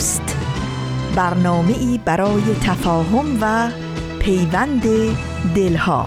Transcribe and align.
دوست. 0.00 0.36
برنامه 1.16 1.78
ای 1.78 2.00
برای 2.04 2.42
تفاهم 2.62 3.38
و 3.40 3.70
پیوند 4.18 4.82
دلها. 5.54 6.06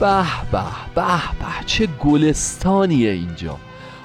به 0.00 0.22
به 0.52 0.58
به 0.94 1.02
به. 1.38 1.64
چه 1.66 1.86
گلستانیه 1.86 3.10
اینجا. 3.10 3.56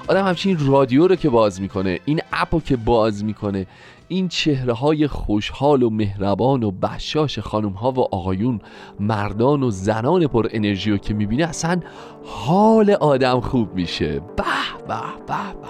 آدم 0.08 0.26
همچین 0.26 0.66
رادیو 0.66 1.06
رو 1.06 1.16
که 1.16 1.30
باز 1.30 1.60
می‌کنه 1.60 2.00
این 2.04 2.20
اپو 2.32 2.60
که 2.60 2.76
باز 2.76 3.24
می‌کنه 3.24 3.66
این 4.12 4.28
چهره 4.28 4.72
های 4.72 5.06
خوشحال 5.06 5.82
و 5.82 5.90
مهربان 5.90 6.62
و 6.62 6.70
بشاش 6.70 7.38
خانم 7.38 7.72
ها 7.72 7.92
و 7.92 7.98
آقایون 7.98 8.60
مردان 9.00 9.62
و 9.62 9.70
زنان 9.70 10.26
پر 10.26 10.48
انرژی 10.50 10.90
رو 10.90 10.98
که 10.98 11.14
می‌بینه 11.14 11.44
اصلا 11.44 11.80
حال 12.24 12.90
آدم 12.90 13.40
خوب 13.40 13.74
میشه. 13.74 14.20
به 14.20 14.44
به 14.88 14.94
به 15.26 15.52
به. 15.62 15.68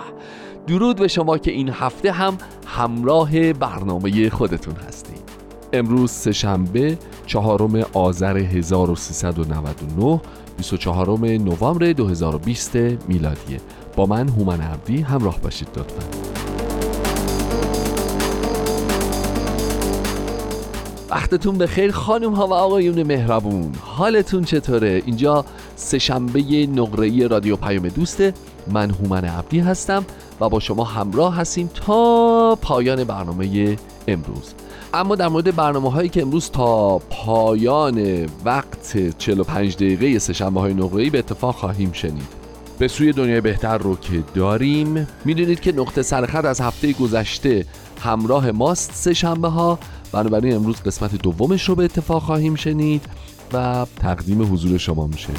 درود 0.67 0.97
به 0.97 1.09
شما 1.09 1.39
که 1.39 1.51
این 1.51 1.69
هفته 1.69 2.13
هم 2.13 2.39
همراه 2.67 3.53
برنامه 3.53 4.31
خودتون 4.31 4.75
هستید. 4.89 5.23
امروز 5.73 6.11
سهشنبه 6.11 6.99
چهارم 7.27 7.85
آذر 7.93 8.37
1399 8.37 10.21
24 10.57 11.19
نوامبر 11.19 11.93
2020 11.93 12.77
میلادیه. 13.09 13.61
با 13.97 14.07
من 14.07 14.29
هومن 14.29 14.61
عبدی 14.61 15.01
همراه 15.01 15.41
باشید 15.41 15.69
لطفا. 15.77 16.20
وقتتون 21.11 21.59
به 21.59 21.67
خیر 21.67 21.93
خانم 21.93 22.33
ها 22.33 22.47
و 22.47 22.53
آقایون 22.55 23.03
مهربون. 23.03 23.73
حالتون 23.81 24.45
چطوره؟ 24.45 25.03
اینجا 25.07 25.45
سهشنبه 25.77 26.67
نقره 26.67 27.27
رادیو 27.27 27.57
پیام 27.57 27.89
دوسته 27.89 28.35
من 28.73 28.91
هومن 28.91 29.25
عبدی 29.25 29.61
هستم 29.61 30.05
و 30.41 30.49
با 30.49 30.61
شما 30.61 30.85
همراه 30.85 31.37
هستیم 31.37 31.71
تا 31.75 32.59
پایان 32.63 33.05
برنامه 33.05 33.77
امروز. 34.09 34.55
اما 34.95 35.17
در 35.17 35.29
مورد 35.29 35.57
برنامه 35.57 35.91
هایی 35.91 36.09
که 36.09 36.23
امروز 36.23 36.51
تا 36.51 36.99
پایان 36.99 38.27
وقت 38.45 39.19
45 39.19 39.77
دقیقه 39.77 40.19
سهشنبه 40.19 40.61
های 40.61 40.75
نقره 40.75 41.11
به 41.11 41.19
اتفاق 41.19 41.55
خواهیم 41.55 41.93
شنید. 41.93 42.41
به 42.79 42.89
سوی 42.89 43.13
دنیای 43.13 43.41
بهتر 43.41 43.79
رو 43.79 43.97
که 43.97 44.25
داریم 44.35 45.09
می‌دونید 45.25 45.61
که 45.61 45.73
نقطه 45.73 46.03
سرخط 46.03 46.45
از 46.45 46.61
هفته 46.61 46.93
گذشته 46.93 47.65
همراه 48.01 48.51
ماست 48.51 48.91
سه 48.95 49.15
شنبه 49.15 49.49
ها 49.49 49.79
بنابراین 50.13 50.55
امروز 50.55 50.83
قسمت 50.83 51.23
دومش 51.23 51.69
رو 51.69 51.75
به 51.75 51.85
اتفاق 51.85 52.23
خواهیم 52.23 52.55
شنید 52.55 53.07
و 53.53 53.87
تقدیم 53.97 54.53
حضور 54.53 54.79
شما 54.79 55.07
میشه. 55.07 55.33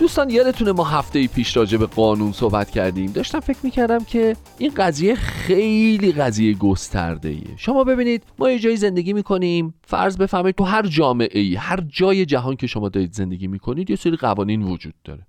دوستان 0.00 0.30
یادتونه 0.30 0.72
ما 0.72 0.84
هفته 0.84 1.26
پیش 1.26 1.56
راجع 1.56 1.78
به 1.78 1.86
قانون 1.86 2.32
صحبت 2.32 2.70
کردیم. 2.70 3.12
داشتم 3.12 3.40
فکر 3.40 3.58
می‌کردم 3.62 4.04
که 4.04 4.36
این 4.58 4.72
قضیه 4.76 5.14
خیلی 5.14 6.12
قضیه 6.12 6.54
گسترده 6.54 7.28
ایه 7.28 7.56
شما 7.56 7.84
ببینید 7.84 8.22
ما 8.38 8.50
یه 8.50 8.58
جایی 8.58 8.76
زندگی 8.76 9.12
می‌کنیم. 9.12 9.74
فرض 9.84 10.16
بفهمید 10.16 10.54
تو 10.54 10.64
هر 10.64 10.86
جامعه 10.86 11.40
ای 11.40 11.54
هر 11.54 11.80
جای 11.80 12.26
جهان 12.26 12.56
که 12.56 12.66
شما 12.66 12.88
دارید 12.88 13.12
زندگی 13.12 13.46
می‌کنید 13.46 13.90
یه 13.90 13.96
سری 13.96 14.16
قوانین 14.16 14.62
وجود 14.62 14.94
داره. 15.04 15.26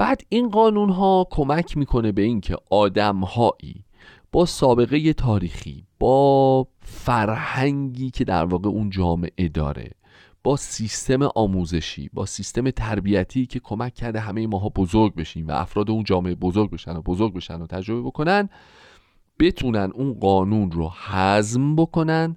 بعد 0.00 0.22
این 0.28 0.48
قانون 0.48 0.90
ها 0.90 1.26
کمک 1.30 1.76
می‌کنه 1.76 2.12
به 2.12 2.22
اینکه 2.22 2.56
آدمهایی 2.70 3.84
با 4.32 4.46
سابقه 4.46 5.12
تاریخی 5.12 5.86
با 5.98 6.66
فرهنگی 6.80 8.10
که 8.10 8.24
در 8.24 8.44
واقع 8.44 8.68
اون 8.68 8.90
جامعه 8.90 9.48
داره 9.48 9.90
با 10.44 10.56
سیستم 10.56 11.22
آموزشی 11.22 12.10
با 12.12 12.26
سیستم 12.26 12.70
تربیتی 12.70 13.46
که 13.46 13.60
کمک 13.60 13.94
کرده 13.94 14.20
همه 14.20 14.46
ماها 14.46 14.68
بزرگ 14.68 15.14
بشیم 15.14 15.48
و 15.48 15.52
افراد 15.52 15.90
اون 15.90 16.04
جامعه 16.04 16.34
بزرگ 16.34 16.70
بشن 16.70 16.96
و 16.96 17.02
بزرگ 17.02 17.34
بشن 17.34 17.62
و 17.62 17.66
تجربه 17.66 18.02
بکنن 18.02 18.48
بتونن 19.38 19.90
اون 19.94 20.14
قانون 20.14 20.70
رو 20.70 20.92
حزم 21.10 21.76
بکنن 21.76 22.36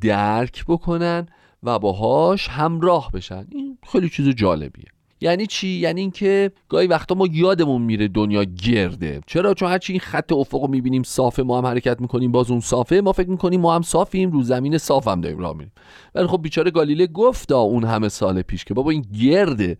درک 0.00 0.64
بکنن 0.68 1.26
و 1.62 1.78
باهاش 1.78 2.48
همراه 2.48 3.10
بشن. 3.12 3.46
این 3.50 3.78
خیلی 3.92 4.08
چیز 4.08 4.28
جالبیه. 4.28 4.88
یعنی 5.22 5.46
چی؟ 5.46 5.68
یعنی 5.68 6.00
اینکه 6.00 6.50
گاهی 6.68 6.86
وقتا 6.86 7.14
ما 7.14 7.26
یادمون 7.32 7.82
میره 7.82 8.08
دنیا 8.08 8.44
گرده. 8.44 9.20
چرا؟ 9.26 9.54
چون 9.54 9.68
هرچی 9.68 9.92
این 9.92 10.00
خط 10.00 10.32
افق 10.32 10.60
رو 10.62 10.68
می‌بینیم 10.68 11.02
صافه 11.02 11.42
ما 11.42 11.58
هم 11.58 11.66
حرکت 11.66 12.00
می‌کنیم 12.00 12.32
باز 12.32 12.50
اون 12.50 12.60
صافه. 12.60 13.00
ما 13.00 13.12
فکر 13.12 13.30
می‌کنیم 13.30 13.60
ما 13.60 13.74
هم 13.74 13.82
صافیم 13.82 14.30
رو 14.30 14.42
زمین 14.42 14.78
صاف 14.78 15.08
هم 15.08 15.20
داریم 15.20 15.38
راه 15.38 15.52
میریم. 15.56 15.72
ولی 16.14 16.26
خب 16.26 16.42
بیچاره 16.42 16.70
گالیله 16.70 17.06
گفتا 17.06 17.60
اون 17.60 17.84
همه 17.84 18.08
سال 18.08 18.42
پیش 18.42 18.64
که 18.64 18.74
بابا 18.74 18.90
این 18.90 19.06
گرده. 19.20 19.78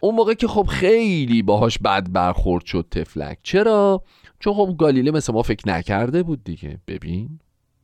اون 0.00 0.14
موقع 0.14 0.34
که 0.34 0.48
خب 0.48 0.66
خیلی 0.66 1.42
باهاش 1.42 1.78
بد 1.78 2.12
برخورد 2.12 2.64
شد 2.64 2.86
تفلک 2.90 3.38
چرا؟ 3.42 4.02
چون 4.40 4.54
خب 4.54 4.74
گالیله 4.78 5.10
مثل 5.10 5.32
ما 5.32 5.42
فکر 5.42 5.68
نکرده 5.68 6.22
بود 6.22 6.44
دیگه. 6.44 6.78
ببین 6.86 7.38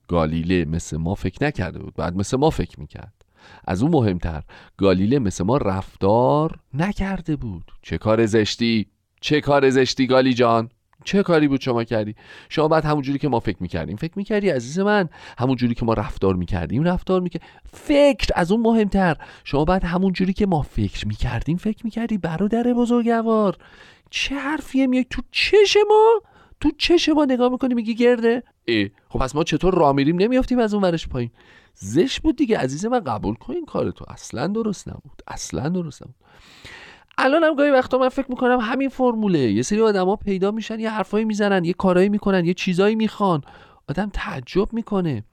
گالیله 0.09 0.65
مثل 0.65 0.97
ما 0.97 1.15
فکر 1.15 1.47
نکرده 1.47 1.79
بود. 1.79 1.95
بعد 1.95 2.17
مثل 2.17 2.37
ما 2.37 2.51
فکر 2.51 2.81
می‌کرد. 2.81 3.20
از 3.65 3.83
اون 3.83 3.93
مهمتر 3.93 4.43
گالیله 4.77 5.19
مثل 5.19 5.45
ما 5.45 5.57
رفتار 5.57 6.59
نکرده 6.75 7.37
بود. 7.37 7.73
چه 7.83 7.99
کار 7.99 8.27
زشتی؟ 8.27 8.87
چه 9.21 9.41
کار 9.41 9.71
زشتی 9.71 10.07
گالی 10.07 10.35
جان؟ 10.35 10.69
چه 11.05 11.23
کاری 11.23 11.49
بود 11.49 11.61
شما 11.61 11.85
کردی؟ 11.85 12.15
شما 12.49 12.69
بعد 12.69 12.85
همون 12.85 13.03
جوری 13.03 13.19
که 13.19 13.29
ما 13.29 13.41
فکر 13.41 13.57
می‌کردیم. 13.61 13.97
فکر 13.97 14.13
می‌کردی 14.17 14.51
عزیز 14.51 14.79
من؟ 14.79 15.09
همون 15.39 15.57
جوری 15.57 15.75
که 15.75 15.85
ما 15.85 15.95
رفتار 15.95 16.35
می‌کردیم 16.35 16.83
رفتار 16.83 17.21
می‌کرد. 17.21 17.43
فکر 17.73 18.29
از 18.35 18.53
اون 18.53 18.61
مهمتر. 18.61 19.17
شما 19.45 19.65
بعد 19.65 19.85
همون 19.85 20.13
جوری 20.13 20.33
که 20.33 20.47
ما 20.47 20.63
فکر 20.63 21.09
می‌کردیم 21.09 21.57
فکر 21.57 21.85
می‌کردی 21.85 22.19
برادر 22.19 22.63
بزرگوار. 22.63 23.57
چه 24.11 24.35
حرفیه 24.35 24.87
میای 24.87 25.07
تو 25.11 25.23
چش 25.31 25.77
ما؟ 25.89 26.23
تو 26.61 26.71
چش 26.79 27.09
ما 27.09 27.25
نگاه 27.25 27.53
می‌کنی 27.53 27.75
میگی 27.75 27.95
گرده؟ 27.95 28.43
ای 28.71 28.91
خب 29.09 29.19
پس 29.19 29.35
ما 29.35 29.45
چطور 29.45 29.75
را 29.75 29.93
میریم؟ 29.93 30.17
نمیافتیم 30.17 30.59
از 30.59 30.75
اون 30.75 30.83
ورش 30.83 31.09
پایین. 31.09 31.31
زش 31.75 32.21
بود 32.21 32.37
دیگه. 32.37 32.59
عزیز 32.59 32.87
من 32.87 33.01
قبول 33.01 33.35
کن 33.35 33.53
این 33.53 33.67
کار 33.67 33.91
تو. 33.91 34.05
اصلا 34.09 34.47
درست 34.47 34.89
نبود. 34.89 35.23
اصلا 35.27 35.69
درست 35.69 36.03
نبود. 36.03 36.15
الان 37.19 37.45
هم 37.45 37.55
گاهی 37.55 37.71
وقتا 37.71 37.99
من 37.99 38.09
فکر 38.09 38.27
می‌کنم 38.29 38.59
همین 38.61 38.89
فرموله. 38.89 39.39
یه 39.39 39.63
سری 39.63 39.81
آدما 39.81 40.17
پیدا 40.17 40.51
میشن 40.51 40.81
یه 40.81 40.91
حرفایی 40.91 41.25
می‌زنن 41.25 41.65
یه 41.65 41.73
کارایی 41.73 42.09
می‌کنن 42.09 42.45
یه 42.45 42.55
چیزایی 42.55 42.95
می‌خوان. 42.95 43.43
آدم 43.89 44.11
تعجب 44.13 44.73
می‌کنه. 44.73 45.25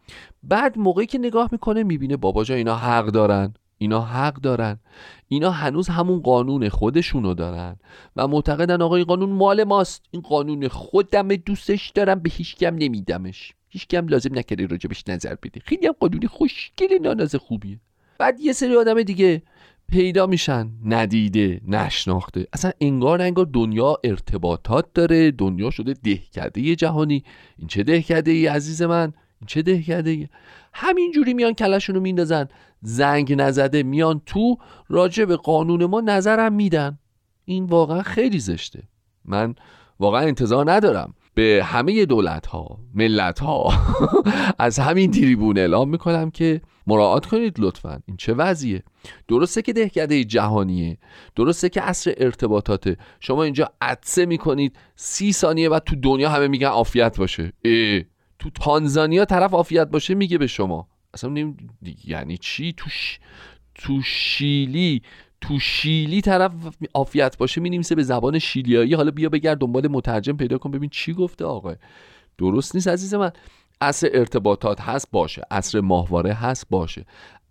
بعد 0.44 0.78
موقعی 0.78 1.06
که 1.06 1.18
نگاه 1.18 1.50
می‌کنه 1.52 1.84
می‌بینه 1.84 2.18
بابا 2.18 2.44
جا 2.44 2.56
اینا 2.56 2.76
حق 2.76 3.06
دارن. 3.06 3.54
اینا 3.78 4.02
حق 4.02 4.34
دارن. 4.34 4.80
اینا 5.28 5.52
هنوز 5.52 5.88
همون 5.88 6.22
قانون 6.22 6.70
خودشونو 6.70 7.34
دارن. 7.34 7.76
و 8.16 8.28
معتقدن 8.28 8.82
آقا 8.82 8.96
این 8.96 9.06
قانون 9.06 9.30
مال 9.30 9.64
ماست. 9.64 10.06
این 10.12 10.22
قانون 10.22 10.68
خودم 10.68 11.28
دوستش 11.28 11.90
دارم 11.90 12.20
به 12.20 12.30
هیچکم 12.30 12.76
نمیدمش. 12.76 13.54
هیچ 13.70 13.88
کم 13.88 14.08
لازم 14.08 14.38
نکرده 14.38 14.66
راجبش 14.66 15.04
نظر 15.08 15.36
بده. 15.44 15.60
خیلی 15.60 15.88
هم 15.88 15.94
قانونی 16.00 16.28
خوشگل 16.28 16.98
ناناز 17.02 17.36
خوبیه. 17.36 17.80
بعد 18.18 18.40
یه 18.40 18.54
سری 18.54 18.76
آدم 18.76 19.02
دیگه 19.02 19.42
پیدا 19.90 20.28
میشن. 20.28 20.70
ندیده 20.86 21.62
نشناخته. 21.68 22.48
اصلا 22.54 22.72
انگار 22.82 23.22
انگار 23.22 23.46
دنیا 23.46 23.98
ارتباطات 24.04 24.86
داره. 24.94 25.32
دنیا 25.32 25.70
شده 25.70 25.94
دهکده 25.94 26.76
جهانی. 26.76 27.24
این 27.58 27.68
چه 27.68 27.84
دهکده 27.84 28.32
ای 28.32 28.48
عزیز 28.48 28.82
من؟ 28.82 29.14
این 29.42 29.48
چه 29.48 29.62
دهکده 29.62 30.10
ای 30.10 30.28
همینجوری 30.74 31.34
میان 31.34 31.54
کلشون 31.54 31.96
رو 31.96 32.02
میندازن. 32.02 32.48
زنگ 32.82 33.34
نزده 33.34 33.84
میان 33.84 34.22
تو 34.26 34.58
راجع 34.90 35.26
به 35.26 35.36
قانون 35.36 35.86
ما 35.86 36.02
نظرم 36.02 36.54
میدن. 36.54 37.00
این 37.46 37.66
واقعا 37.66 38.02
خیلی 38.02 38.40
زشته. 38.40 38.84
من 39.26 39.56
واقعا 40.00 40.22
انتظار 40.22 40.72
ندارم 40.72 41.14
به 41.34 41.62
همه 41.66 42.06
دولت 42.06 42.48
ها 42.48 42.80
ملت 42.94 43.40
ها 43.40 43.74
از 44.60 44.80
همین 44.80 45.12
تریبون 45.12 45.58
اعلام 45.58 45.90
می‌کنم 45.90 46.32
که 46.32 46.62
مراعات 46.88 47.26
کنید 47.26 47.60
لطفا. 47.60 48.00
این 48.06 48.18
چه 48.18 48.34
وضعیه؟ 48.34 48.84
درسته 49.28 49.62
که 49.62 49.74
دهکده 49.74 50.24
جهانیه. 50.24 50.98
درسته 51.36 51.70
که 51.70 51.84
اصر 51.84 52.14
ارتباطاته. 52.18 52.98
شما 53.20 53.44
اینجا 53.44 53.70
عدسه 53.82 54.26
می‌کنید 54.26 54.76
سی 54.96 55.34
ثانیه 55.34 55.70
و 55.70 55.80
تو 55.80 55.96
دنیا 55.96 56.30
همه 56.30 56.48
میگن 56.48 56.68
عافیت 56.68 57.18
باشه. 57.18 57.54
اه. 57.66 58.02
تو 58.40 58.50
تانزانیا 58.50 59.26
طرف 59.26 59.54
عافیت 59.54 59.88
باشه 59.88 60.16
میگه 60.16 60.38
به 60.38 60.48
شما. 60.48 60.88
اصلا 61.14 61.30
نیم... 61.30 61.58
یعنی 62.06 62.38
چی؟ 62.38 62.74
تو, 62.78 62.90
تو 63.76 64.02
شیلی 64.02 65.02
تو 65.42 65.60
شیلی 65.60 66.22
طرف 66.22 66.52
عافیت 66.94 67.38
باشه 67.38 67.62
می 67.62 67.82
به 67.96 68.04
زبان 68.04 68.40
شیلیایی. 68.40 68.94
حالا 68.94 69.12
بیا 69.12 69.30
بگرد 69.30 69.58
دنبال 69.58 69.88
مترجم 69.88 70.38
پیدا 70.38 70.58
کن 70.58 70.72
ببین 70.72 70.90
چی 70.90 71.14
گفته 71.14 71.46
آقا 71.46 71.76
درست 72.38 72.76
نیست 72.76 72.88
عزیز 72.88 73.14
من. 73.14 73.32
اصر 73.82 74.10
ارتباطات 74.14 74.82
هست 74.82 75.12
باشه. 75.12 75.42
اصر 75.52 75.82
ماهواره 75.82 76.34
هست 76.34 76.68
باشه. 76.70 77.06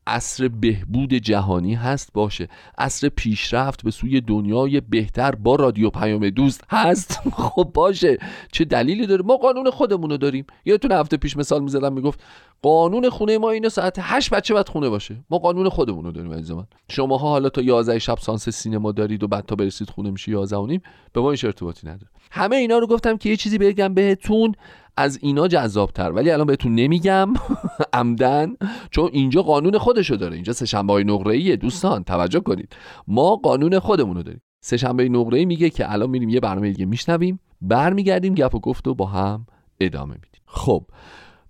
اصر 0.07 0.49
بهبود 0.49 1.15
جهانی 1.15 1.75
هست 1.75 2.13
باشه. 2.13 2.49
اصر 2.79 3.09
پیشرفت 3.09 3.83
به 3.85 3.91
سوی 3.91 4.21
دنیای 4.21 4.81
بهتر 4.81 5.35
با 5.35 5.55
رادیو 5.55 5.91
پیام 5.91 6.31
دوست 6.31 6.65
هست. 6.71 7.21
خب 7.55 7.71
باشه. 7.75 8.19
چه 8.53 8.65
دلیلی 8.65 9.07
داره؟ 9.07 9.23
ما 9.23 9.37
قانون 9.37 9.71
خودمون 9.71 10.11
رو 10.11 10.17
داریم. 10.17 10.47
یادتون 10.65 10.93
هفته 10.93 11.17
پیش 11.17 11.37
مثال 11.37 11.63
می‌زدم 11.63 11.93
می‌گفت 11.93 12.21
قانون 12.63 13.11
خونه 13.11 13.39
ما 13.39 13.51
اینه 13.51 13.69
ساعت 13.69 13.97
8 13.99 14.31
بچه 14.31 14.55
باید 14.55 14.69
خونه 14.69 14.89
باشه. 14.89 15.17
ما 15.31 15.39
قانون 15.39 15.69
خودمون 15.69 16.05
رو 16.05 16.13
داریم 16.13 16.33
عزیز 16.33 16.51
من 16.51 16.67
شماها 16.91 17.29
حالا 17.29 17.49
تا 17.49 17.63
11 17.63 17.99
شب 17.99 18.19
سانس 18.19 18.49
سینما 18.49 18.93
دارید 18.93 19.23
و 19.23 19.29
بعد 19.29 19.47
تا 19.47 19.57
برسید 19.57 19.91
خونه 19.91 20.11
میشه 20.11 20.31
11 20.33 20.57
و 20.57 20.67
نیم. 20.67 20.83
به 21.13 21.21
ما 21.21 21.31
این 21.31 21.39
ارتباطی 21.45 21.87
نداره. 21.87 22.11
همه 22.31 22.57
اینا 22.57 22.79
رو 22.79 22.87
گفتم 22.87 23.17
که 23.17 23.29
یه 23.29 23.37
چیزی 23.37 23.59
بگم 23.59 23.95
بهتون. 23.95 24.55
از 24.97 25.19
اینا 25.23 25.49
جذابتر. 25.49 26.13
ولی 26.13 26.31
الان 26.31 26.47
بهتون 26.47 26.75
نمیگم 26.75 27.33
عمدن 27.93 28.57
چون 28.91 29.11
اینجا 29.13 29.43
قانون 29.43 29.79
خودشو 29.79 30.17
داره. 30.17 30.35
اینجا 30.35 30.53
سهشنبه 30.53 30.93
های 30.93 31.05
نقره 31.05 31.57
دوستان 31.57 32.05
توجه 32.05 32.41
کنید. 32.41 32.77
ما 33.09 33.37
قانون 33.37 33.79
خودمون 33.79 34.17
رو 34.17 34.23
داریم 34.23 34.43
سهشنبه 34.61 35.09
نقره 35.09 35.45
میگه 35.45 35.71
که 35.71 35.93
الان 35.93 36.11
میریم 36.11 36.29
یه 36.29 36.41
برنامه 36.41 36.71
دیگه 36.71 36.87
میشنویم. 36.87 37.41
برمیگردیم 37.61 38.35
گپ 38.35 38.55
و 38.55 38.61
گفت 38.61 38.89
و 38.89 38.95
با 38.95 39.07
هم 39.07 39.47
ادامه 39.81 40.15
میدیم. 40.15 40.43
خب 40.47 40.87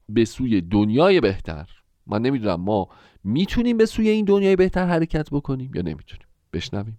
به 0.08 0.24
سوی 0.24 0.60
دنیای 0.60 1.20
بهتر. 1.20 1.68
من 2.06 2.22
نمی‌دونم 2.22 2.60
ما 2.60 2.88
می‌تونیم 3.24 3.76
به 3.76 3.86
سوی 3.86 4.08
این 4.08 4.24
دنیای 4.24 4.56
بهتر 4.56 4.86
حرکت 4.86 5.30
بکنیم 5.30 5.70
یا 5.74 5.82
نمی‌تونیم؟ 5.82 6.26
بشنویم. 6.52 6.98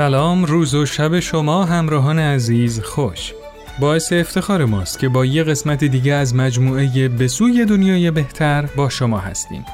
سلام 0.00 0.44
روز 0.44 0.74
و 0.74 0.86
شب 0.86 1.20
شما 1.20 1.64
همراهان 1.64 2.18
عزیز 2.18 2.80
خوش. 2.80 3.32
باعث 3.80 4.12
افتخار 4.12 4.64
ماست 4.64 4.98
که 4.98 5.08
با 5.08 5.24
یه 5.24 5.44
قسمت 5.44 5.84
دیگه 5.84 6.14
از 6.14 6.34
مجموعه 6.34 7.08
به 7.08 7.28
سوی 7.28 7.64
دنیای 7.64 8.10
بهتر 8.10 8.68
با 8.76 8.88
شما 8.88 9.18
هستیم. 9.18 9.64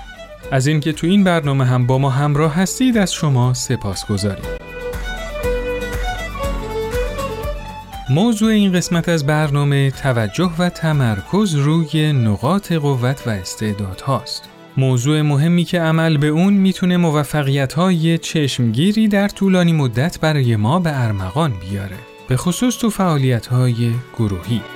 از 0.53 0.67
اینکه 0.67 0.93
تو 0.93 1.07
این 1.07 1.25
برنامه 1.25 1.65
هم 1.65 1.87
با 1.87 1.99
ما 1.99 2.11
همراه 2.11 2.55
هستید 2.55 2.99
از 2.99 3.13
شما 3.13 3.55
سپاس 3.55 4.07
گذاریم. 4.07 4.45
موضوع 8.11 8.51
این 8.51 8.73
قسمت 8.73 9.09
از 9.09 9.27
برنامه 9.27 9.91
توجه 9.91 10.51
و 10.59 10.69
تمرکز 10.69 11.55
روی 11.55 12.13
نقاط 12.13 12.73
قوت 12.73 13.23
و 13.27 13.31
استعداد 13.31 14.01
هاست. 14.01 14.56
موضوع 14.77 15.23
مهمی 15.23 15.65
که 15.65 15.81
عمل 15.81 16.17
به 16.17 16.27
اون 16.27 16.55
می‌تونه 16.55 16.97
موفقیت 16.97 17.73
های 17.73 18.19
چشمگیری 18.19 19.09
در 19.09 19.29
طولانی 19.29 19.73
مدت 19.73 20.21
برای 20.21 20.57
ما 20.57 20.79
به 20.79 21.05
ارمغان 21.05 21.53
بیاره. 21.71 21.97
به 22.29 22.37
خصوص 22.37 22.79
تو 22.79 22.91
فعالیت 22.91 23.47
های 23.47 23.93
گروهی. 24.19 24.76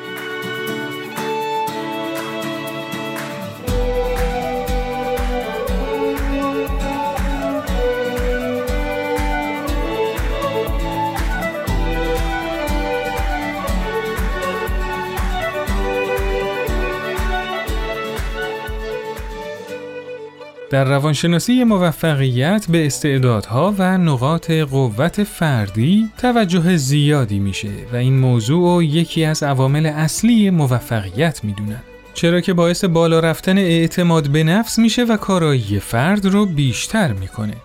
در 20.70 20.84
روانشناسی 20.84 21.64
موفقیت 21.64 22.66
به 22.68 22.86
استعدادها 22.86 23.74
و 23.78 23.98
نقاط 23.98 24.50
قوت 24.50 25.22
فردی 25.22 26.08
توجه 26.18 26.76
زیادی 26.76 27.38
میشه 27.38 27.68
و 27.92 27.96
این 27.96 28.18
موضوع 28.18 28.84
یکی 28.84 29.24
از 29.24 29.42
عوامل 29.42 29.86
اصلی 29.86 30.50
موفقیت 30.50 31.44
می‌دونن. 31.44 31.82
چرا 32.14 32.40
که 32.40 32.52
باعث 32.52 32.84
بالا 32.84 33.20
رفتن 33.20 33.58
اعتماد 33.58 34.28
به 34.28 34.44
نفس 34.44 34.78
میشه 34.78 35.04
و 35.04 35.16
کارایی 35.16 35.80
فرد 35.80 36.26
رو 36.26 36.46
بیشتر 36.46 37.12
می‌کنه. 37.12 37.56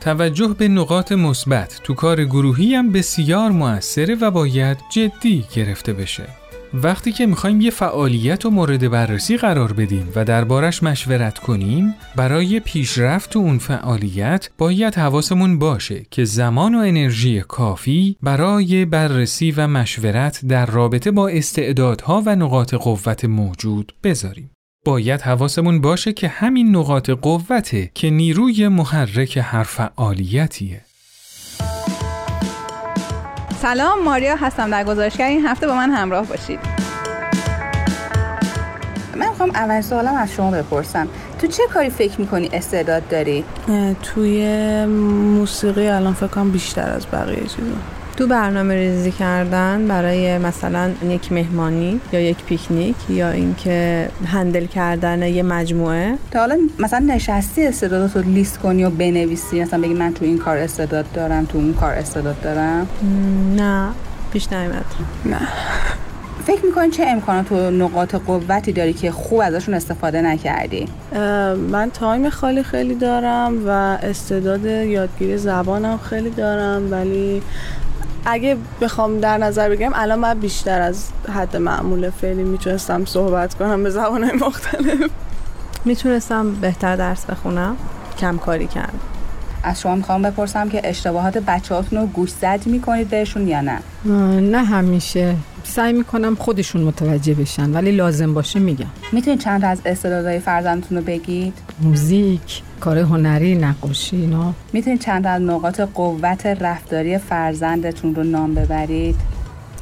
توجه 0.00 0.54
به 0.58 0.68
نقاط 0.68 1.12
مثبت 1.12 1.80
تو 1.84 1.94
کار 1.94 2.24
گروهی 2.24 2.74
هم 2.74 2.92
بسیار 2.92 3.50
موثره 3.50 4.14
و 4.14 4.30
باید 4.30 4.78
جدی 4.90 5.44
گرفته 5.54 5.92
بشه. 5.92 6.43
وقتی 6.82 7.12
که 7.12 7.26
می‌خوایم 7.26 7.60
یه 7.60 7.70
فعالیت 7.70 8.46
و 8.46 8.50
مورد 8.50 8.90
بررسی 8.90 9.36
قرار 9.36 9.72
بدیم 9.72 10.08
و 10.16 10.24
دربارش 10.24 10.82
مشورت 10.82 11.38
کنیم 11.38 11.94
برای 12.16 12.60
پیشرفت 12.60 13.30
تو 13.30 13.38
اون 13.38 13.58
فعالیت 13.58 14.48
باید 14.58 14.94
حواسمون 14.94 15.58
باشه 15.58 16.06
که 16.10 16.24
زمان 16.24 16.74
و 16.74 16.78
انرژی 16.78 17.40
کافی 17.40 18.16
برای 18.22 18.84
بررسی 18.84 19.50
و 19.50 19.66
مشورت 19.66 20.40
در 20.46 20.66
رابطه 20.66 21.10
با 21.10 21.28
استعدادها 21.28 22.22
و 22.26 22.36
نقاط 22.36 22.74
قوت 22.74 23.24
موجود 23.24 23.92
بذاریم. 24.04 24.50
باید 24.84 25.20
حواسمون 25.20 25.80
باشه 25.80 26.12
که 26.12 26.28
همین 26.28 26.76
نقاط 26.76 27.10
قوته 27.10 27.90
که 27.94 28.10
نیروی 28.10 28.68
محرک 28.68 29.38
هر 29.42 29.62
فعالیتیه. 29.62 30.80
سلام 33.64 34.02
ماریا 34.04 34.36
هستم 34.36 34.70
در 34.70 34.84
گزارشگر. 34.84 35.26
این 35.26 35.46
هفته 35.46 35.66
با 35.66 35.74
من 35.74 35.90
همراه 35.90 36.26
باشید. 36.26 36.58
من 39.16 39.28
می‌خوام 39.28 39.50
اول 39.50 39.80
سوالم 39.80 40.14
از 40.14 40.32
شما 40.32 40.50
بپرسم. 40.50 41.08
تو 41.38 41.46
چه 41.46 41.62
کاری 41.74 41.90
فکر 41.90 42.20
می‌کنی 42.20 42.50
استعداد 42.52 43.08
داری؟ 43.08 43.44
توی 44.02 44.86
موسیقی 44.86 45.88
الان 45.88 46.14
فکر 46.14 46.26
کنم 46.26 46.50
بیشتر 46.50 46.90
از 46.90 47.06
بقیه 47.12 47.40
چیزا. 47.40 47.76
تو 48.16 48.26
برنامه 48.26 48.74
ریزی 48.74 49.10
کردن 49.10 49.88
برای 49.88 50.38
مثلا 50.38 50.90
یک 51.08 51.32
مهمانی 51.32 52.00
یا 52.12 52.20
یک 52.20 52.44
پیکنیک 52.44 52.96
یا 53.08 53.30
اینکه 53.30 54.08
handle 54.26 54.66
کردن 54.66 55.22
یه 55.22 55.42
مجموعه. 55.42 56.14
تا 56.30 56.38
حالا 56.38 56.58
مثلا 56.78 56.98
نشستی 56.98 57.66
استعدادات 57.66 58.16
رو 58.16 58.22
لیست 58.22 58.58
کنی 58.58 58.84
و 58.84 58.90
بنویسی؟ 58.90 59.62
مثلا 59.62 59.80
بگی 59.80 59.94
من 59.94 60.14
تو 60.14 60.24
این 60.24 60.38
کار 60.38 60.56
استعداد 60.56 61.06
دارم 61.14 61.44
تو 61.44 61.58
اون 61.58 61.74
کار 61.74 61.92
استعداد 61.92 62.40
دارم؟ 62.40 62.88
نه 63.56 63.88
پیش 64.32 64.52
نمیاد 64.52 64.84
نه. 65.24 65.40
فکر 66.46 66.66
می‌کنی 66.66 66.90
چه 66.90 67.06
امکانات 67.06 67.52
و 67.52 67.70
نقاط 67.70 68.14
قوتی 68.14 68.72
داری 68.72 68.92
که 68.92 69.10
خوب 69.12 69.40
ازشون 69.40 69.74
استفاده 69.74 70.22
نکردی؟ 70.22 70.88
من 71.70 71.90
time 71.90 72.30
خالی 72.30 72.62
خیلی 72.62 72.94
دارم 72.94 73.66
و 73.66 73.70
استعداد 74.02 74.64
یادگیری 74.66 75.36
زبانم 75.36 75.98
خیلی 75.98 76.30
دارم 76.30 76.92
ولی 76.92 77.42
اگه 78.26 78.56
بخوام 78.80 79.20
در 79.20 79.38
نظر 79.38 79.68
بگیرم 79.68 79.92
الان 79.94 80.18
من 80.18 80.38
بیشتر 80.38 80.80
از 80.80 81.08
حد 81.34 81.56
معمول 81.56 82.10
فعلی 82.10 82.42
می‌تونستم 82.42 83.04
صحبت 83.04 83.54
کنم 83.54 83.82
به 83.82 83.90
زبانهای 83.90 84.36
مختلف. 84.36 85.10
می‌تونستم 85.84 86.54
بهتر 86.54 86.96
درس 86.96 87.26
بخونم. 87.26 87.76
کم 88.18 88.38
کاری 88.38 88.66
کردم. 88.66 89.13
از 89.64 89.80
شما 89.80 89.94
می‌خوام 89.94 90.22
بپرسم 90.22 90.68
که 90.68 90.80
اشتباهات 90.84 91.38
بچه‌هاتون 91.38 91.98
رو 91.98 92.06
گوش 92.06 92.30
زد 92.30 92.66
می‌کنید 92.66 93.08
بهشون 93.08 93.48
یا 93.48 93.60
نه؟ 93.60 93.78
نه 94.40 94.64
همیشه. 94.64 95.34
سعی 95.64 95.92
می‌کنم 95.92 96.34
خودشون 96.34 96.82
متوجه 96.82 97.34
بشن 97.34 97.70
ولی 97.72 97.92
لازم 97.92 98.34
باشه 98.34 98.58
میگم. 98.58 98.86
می‌تونید 99.12 99.40
چند 99.40 99.64
از 99.64 99.80
استعدادهای 99.86 100.38
فرزندتون 100.38 100.98
رو 100.98 101.04
بگید؟ 101.04 101.54
موزیک 101.82 102.62
کار 102.80 102.98
هنری 102.98 103.54
نقاشی 103.54 104.16
اینا. 104.16 104.54
می‌تونید 104.72 105.00
چند 105.00 105.26
از 105.26 105.42
نقاط 105.42 105.80
قوت 105.80 106.46
رفتاری 106.46 107.18
فرزندتون 107.18 108.14
رو 108.14 108.24
نام 108.24 108.54
ببرید؟ 108.54 109.16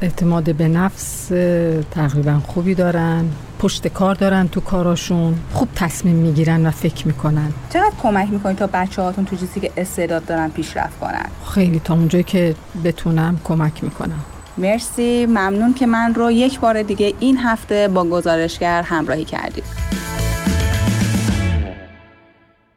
اعتماد 0.03 0.55
به 0.55 0.69
نفس 0.69 1.27
تقریبا 1.91 2.41
خوبی 2.47 2.75
دارن 2.75 3.25
پشت 3.59 3.89
کار 3.89 4.15
دارن 4.15 4.49
تو 4.49 4.61
کاراشون 4.61 5.35
خوب 5.53 5.69
تصمیم 5.77 6.17
می‌گیرن 6.17 6.67
و 6.67 6.71
فکر 6.71 7.07
می‌کنن. 7.07 7.53
چقدر 7.73 7.93
کمک 8.03 8.29
می‌کنید 8.31 8.57
تا 8.57 8.67
بچه 8.67 9.03
هاتون 9.03 9.25
تو 9.25 9.37
چیزی 9.37 9.61
که 9.61 9.73
استعداد 9.77 10.25
دارن 10.25 10.49
پیشرفت 10.51 11.01
کنن؟ 11.01 11.27
خیلی 11.55 11.81
تا 11.85 11.95
اونجایی 11.95 12.25
که 12.25 12.55
بتونم 12.85 13.41
کمک 13.45 13.85
می‌کنم. 13.85 14.25
مرسی. 14.59 15.27
ممنون 15.27 15.75
که 15.75 15.87
من 15.87 16.15
رو 16.15 16.31
یک 16.31 16.61
بار 16.61 16.83
دیگه 16.83 17.15
این 17.21 17.39
هفته 17.39 17.89
با 17.89 18.05
گزارشگر 18.05 18.83
همراهی 18.83 19.25
کردید. 19.25 19.65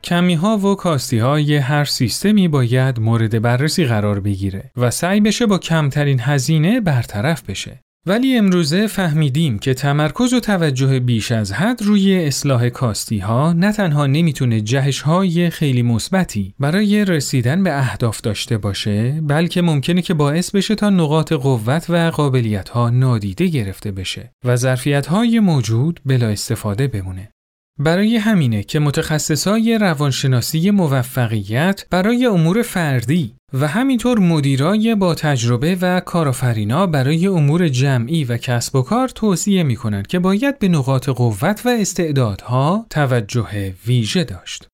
کمی 0.06 0.34
ها 0.34 0.58
و 0.58 0.76
کاستی 0.76 1.18
های 1.18 1.56
هر 1.56 1.86
سیستمی 1.86 2.48
باید 2.48 3.00
مورد 3.00 3.42
بررسی 3.42 3.86
قرار 3.86 4.20
بگیره 4.20 4.72
و 4.78 4.92
سعی 4.92 5.22
بشه 5.22 5.46
با 5.46 5.58
کمترین 5.58 6.20
هزینه 6.20 6.82
برطرف 6.82 7.44
بشه. 7.44 7.80
ولی 8.08 8.38
امروزه 8.38 8.88
فهمیدیم 8.88 9.60
که 9.60 9.74
تمرکز 9.74 10.34
و 10.34 10.40
توجه 10.40 11.00
بیش 11.00 11.32
از 11.32 11.52
حد 11.52 11.82
روی 11.82 12.26
اصلاح 12.26 12.70
کاستی 12.70 13.20
ها 13.20 13.54
نه 13.54 13.72
تنها 13.72 14.08
نمی‌تونه 14.08 14.62
جهش 14.62 15.02
های 15.02 15.50
خیلی 15.50 15.82
مثبتی 15.82 16.54
برای 16.60 17.06
رسیدن 17.06 17.64
به 17.64 17.80
اهداف 17.80 18.22
داشته 18.22 18.58
باشه 18.58 19.22
بلکه 19.22 19.62
ممکنه 19.62 20.02
که 20.02 20.14
باعث 20.14 20.52
بشه 20.52 20.76
تا 20.76 20.90
نقاط 20.90 21.34
قوت 21.34 21.90
و 21.90 22.12
قابلیت 22.12 22.70
ها 22.70 22.90
نادیده 22.90 23.48
گرفته 23.48 23.92
بشه 23.92 24.32
و 24.44 24.56
ظرفیت 24.56 25.08
های 25.08 25.40
موجود 25.40 26.00
بلا 26.06 26.28
استفاده 26.28 26.88
بمونه. 26.88 27.35
برای 27.80 28.18
همینه 28.18 28.64
که 28.64 28.80
متخصصای 28.80 29.78
روانشناسی 29.78 30.72
موفقیت 30.72 31.86
برای 31.90 32.26
امور 32.26 32.62
فردی 32.62 33.36
و 33.54 33.68
همینطور 33.68 34.20
مدیرای 34.20 34.96
با 34.96 35.16
تجربه 35.16 35.78
و 35.82 36.00
کارآفرینا 36.00 36.88
برای 36.88 37.28
امور 37.28 37.68
جمعی 37.68 38.24
و 38.24 38.38
کسب 38.38 38.76
و 38.76 38.82
کار 38.82 39.10
توصیه 39.10 39.64
می 39.64 39.76
کنند 39.76 40.08
که 40.08 40.20
باید 40.20 40.60
به 40.60 40.68
نقاط 40.68 41.10
قوت 41.10 41.62
و 41.66 41.70
استعدادها 41.70 42.86
توجه 42.90 43.74
ویژه 43.86 44.24
داشت. 44.24 44.68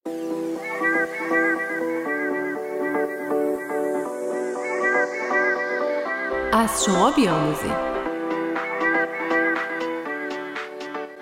از 6.54 6.86
شما 6.86 7.12
بیاموزیم 7.16 7.91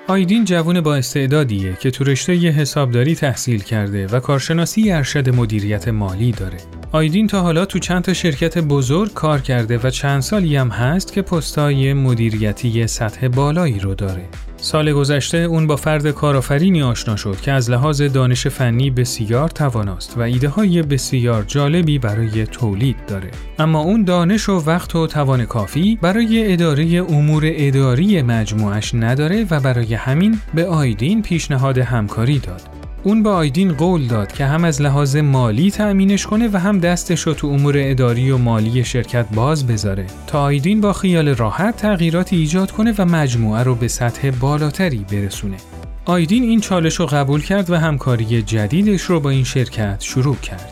آیدین 0.09 0.45
جوون 0.45 0.81
با 0.81 0.95
استعدادیه 0.95 1.77
که 1.79 1.91
تو 1.91 2.03
رشته 2.03 2.33
حسابداری 2.33 3.15
تحصیل 3.15 3.63
کرده 3.63 4.07
و 4.07 4.19
کارشناسی 4.19 4.91
ارشد 4.91 5.35
مدیریت 5.35 5.87
مالی 5.87 6.31
داره. 6.31 6.57
آیدین 6.91 7.27
تا 7.27 7.41
حالا 7.41 7.65
تو 7.65 7.79
چند 7.79 8.03
تا 8.03 8.13
شرکت 8.13 8.57
بزرگ 8.57 9.13
کار 9.13 9.41
کرده 9.41 9.77
و 9.77 9.89
چند 9.89 10.21
سالی 10.21 10.55
هم 10.55 10.69
هست 10.69 11.13
که 11.13 11.21
پستای 11.21 11.93
مدیریتی 11.93 12.87
سطح 12.87 13.27
بالایی 13.27 13.79
رو 13.79 13.95
داره. 13.95 14.29
سال 14.61 14.93
گذشته 14.93 15.37
اون 15.37 15.67
با 15.67 15.75
فرد 15.75 16.11
کارآفرینی 16.11 16.83
آشنا 16.83 17.15
شد 17.15 17.41
که 17.41 17.51
از 17.51 17.69
لحاظ 17.69 18.01
دانش 18.01 18.47
فنی 18.47 18.89
بسیار 18.89 19.49
تواناست 19.49 20.17
و 20.17 20.21
ایده 20.21 20.49
های 20.49 20.81
بسیار 20.81 21.43
جالبی 21.43 21.99
برای 21.99 22.45
تولید 22.45 23.05
داره. 23.07 23.31
اما 23.59 23.79
اون 23.79 24.03
دانش 24.03 24.49
و 24.49 24.63
وقت 24.65 24.95
و 24.95 25.07
توان 25.07 25.45
کافی 25.45 25.99
برای 26.01 26.53
اداره 26.53 27.05
امور 27.09 27.43
اداری 27.45 28.21
مجموعش 28.21 28.95
نداره 28.95 29.47
و 29.49 29.59
برای 29.59 29.93
همین 29.93 30.39
به 30.53 30.65
آیدین 30.65 31.21
پیشنهاد 31.21 31.77
همکاری 31.77 32.39
داد. 32.39 32.78
اون 33.03 33.23
به 33.23 33.29
آیدین 33.29 33.73
قول 33.73 34.07
داد 34.07 34.31
که 34.31 34.45
هم 34.45 34.63
از 34.63 34.81
لحاظ 34.81 35.15
مالی 35.15 35.71
تأمینش 35.71 36.27
کنه 36.27 36.49
و 36.53 36.57
هم 36.57 36.79
دستش 36.79 37.21
رو 37.21 37.33
تو 37.33 37.47
امور 37.47 37.75
اداری 37.77 38.31
و 38.31 38.37
مالی 38.37 38.83
شرکت 38.83 39.25
باز 39.35 39.67
بذاره 39.67 40.05
تا 40.27 40.41
آیدین 40.41 40.81
با 40.81 40.93
خیال 40.93 41.29
راحت 41.29 41.77
تغییراتی 41.77 42.35
ایجاد 42.35 42.71
کنه 42.71 42.93
و 42.97 43.05
مجموعه 43.05 43.63
رو 43.63 43.75
به 43.75 43.87
سطح 43.87 44.31
بالاتری 44.31 45.05
برسونه. 45.11 45.57
آیدین 46.05 46.43
این 46.43 46.59
چالش 46.59 46.95
رو 46.95 47.05
قبول 47.05 47.41
کرد 47.41 47.69
و 47.69 47.75
همکاری 47.75 48.41
جدیدش 48.41 49.01
رو 49.01 49.19
با 49.19 49.29
این 49.29 49.43
شرکت 49.43 50.01
شروع 50.01 50.35
کرد. 50.35 50.71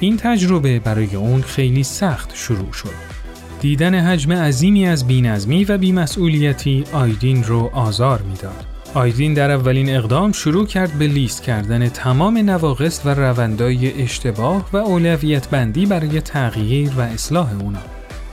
این 0.00 0.16
تجربه 0.16 0.78
برای 0.78 1.16
اون 1.16 1.42
خیلی 1.42 1.82
سخت 1.82 2.30
شروع 2.34 2.72
شد. 2.72 3.16
دیدن 3.60 3.94
حجم 3.94 4.32
عظیمی 4.32 4.86
از 4.86 5.06
بینظمی 5.06 5.64
و 5.64 5.78
بیمسئولیتی 5.78 6.84
آیدین 6.92 7.44
رو 7.44 7.70
آزار 7.72 8.22
می‌داد. 8.22 8.75
آیدین 8.96 9.34
در 9.34 9.50
اولین 9.50 9.96
اقدام 9.96 10.32
شروع 10.32 10.66
کرد 10.66 10.92
به 10.92 11.06
لیست 11.06 11.42
کردن 11.42 11.88
تمام 11.88 12.38
نواقص 12.38 13.00
و 13.04 13.08
روندای 13.08 14.02
اشتباه 14.02 14.68
و 14.72 14.76
اولویت 14.76 15.48
بندی 15.48 15.86
برای 15.86 16.20
تغییر 16.20 16.90
و 16.96 17.00
اصلاح 17.00 17.50
اونا. 17.60 17.78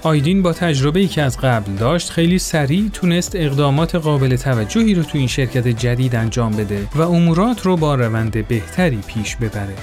آیدین 0.04 0.42
با 0.42 0.54
تجربه‌ای 0.54 1.08
که 1.08 1.22
از 1.22 1.38
قبل 1.38 1.72
داشت 1.72 2.10
خیلی 2.10 2.40
سریع 2.40 2.90
تونست 2.94 3.36
اقدامات 3.36 3.96
قابل 3.96 4.36
توجهی 4.36 4.96
رو 4.96 5.04
تو 5.04 5.18
این 5.18 5.28
شرکت 5.28 5.68
جدید 5.68 6.16
انجام 6.16 6.52
بده 6.52 6.88
و 6.96 7.02
امورات 7.02 7.66
رو 7.66 7.78
با 7.78 7.96
روند 7.96 8.48
بهتری 8.48 9.00
پیش 9.08 9.36
ببره. 9.36 9.76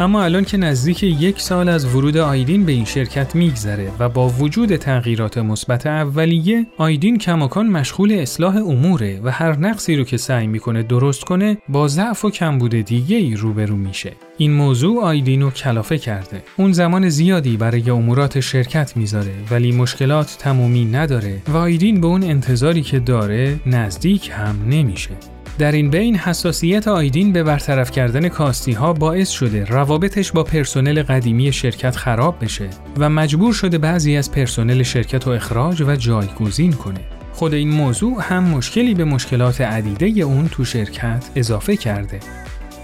اما 0.00 0.22
الان 0.22 0.44
که 0.44 0.56
نزدیک 0.56 1.02
یک 1.02 1.40
سال 1.40 1.68
از 1.68 1.94
ورود 1.94 2.16
آیدین 2.16 2.64
به 2.64 2.72
این 2.72 2.84
شرکت 2.84 3.34
میگذره 3.34 3.90
و 3.98 4.08
با 4.08 4.28
وجود 4.28 4.76
تغییرات 4.76 5.38
مثبت 5.38 5.86
اولیه 5.86 6.66
آیدین 6.78 7.18
کماکان 7.18 7.66
مشغول 7.66 8.12
اصلاح 8.12 8.56
اموره 8.56 9.20
و 9.22 9.30
هر 9.30 9.58
نقصی 9.58 9.96
رو 9.96 10.04
که 10.04 10.16
سعی 10.16 10.46
می‌کنه 10.46 10.82
درست 10.82 11.24
کنه 11.24 11.58
با 11.68 11.88
ضعف 11.88 12.24
و 12.24 12.30
کمبود 12.30 12.74
دیگه 12.74 13.16
ای 13.16 13.34
روبرو 13.34 13.76
میشه. 13.76 14.12
این 14.38 14.52
موضوع 14.52 15.02
آیدین 15.02 15.42
رو 15.42 15.50
کلافه 15.50 15.98
کرده. 15.98 16.42
اون 16.56 16.72
زمان 16.72 17.08
زیادی 17.08 17.56
برای 17.56 17.90
امورات 17.90 18.40
شرکت 18.40 18.96
می‌ذاره 18.96 19.32
ولی 19.50 19.72
مشکلات 19.72 20.36
تمومی 20.38 20.84
نداره 20.84 21.42
و 21.48 21.56
آیدین 21.56 22.00
به 22.00 22.06
اون 22.06 22.22
انتظاری 22.22 22.82
که 22.82 22.98
داره 22.98 23.60
نزدیک 23.66 24.30
هم 24.34 24.56
نمیشه. 24.68 25.10
در 25.58 25.72
این 25.72 25.90
بین 25.90 26.16
حساسیت 26.16 26.88
آیدین 26.88 27.32
به 27.32 27.42
برطرف 27.42 27.90
کردن 27.90 28.28
کاستی 28.28 28.72
ها 28.72 28.92
باعث 28.92 29.30
شده 29.30 29.64
روابطش 29.64 30.32
با 30.32 30.42
پرسنل 30.42 31.02
قدیمی 31.02 31.52
شرکت 31.52 31.96
خراب 31.96 32.44
بشه 32.44 32.70
و 32.98 33.10
مجبور 33.10 33.52
شده 33.52 33.78
بعضی 33.78 34.16
از 34.16 34.32
پرسنل 34.32 34.82
شرکت 34.82 35.26
رو 35.26 35.32
اخراج 35.32 35.82
و 35.82 35.96
جایگزین 35.96 36.72
کنه. 36.72 37.00
خود 37.32 37.54
این 37.54 37.70
موضوع 37.70 38.22
هم 38.22 38.44
مشکلی 38.44 38.94
به 38.94 39.04
مشکلات 39.04 39.60
عدیده 39.60 40.22
اون 40.22 40.48
تو 40.48 40.64
شرکت 40.64 41.30
اضافه 41.36 41.76
کرده. 41.76 42.20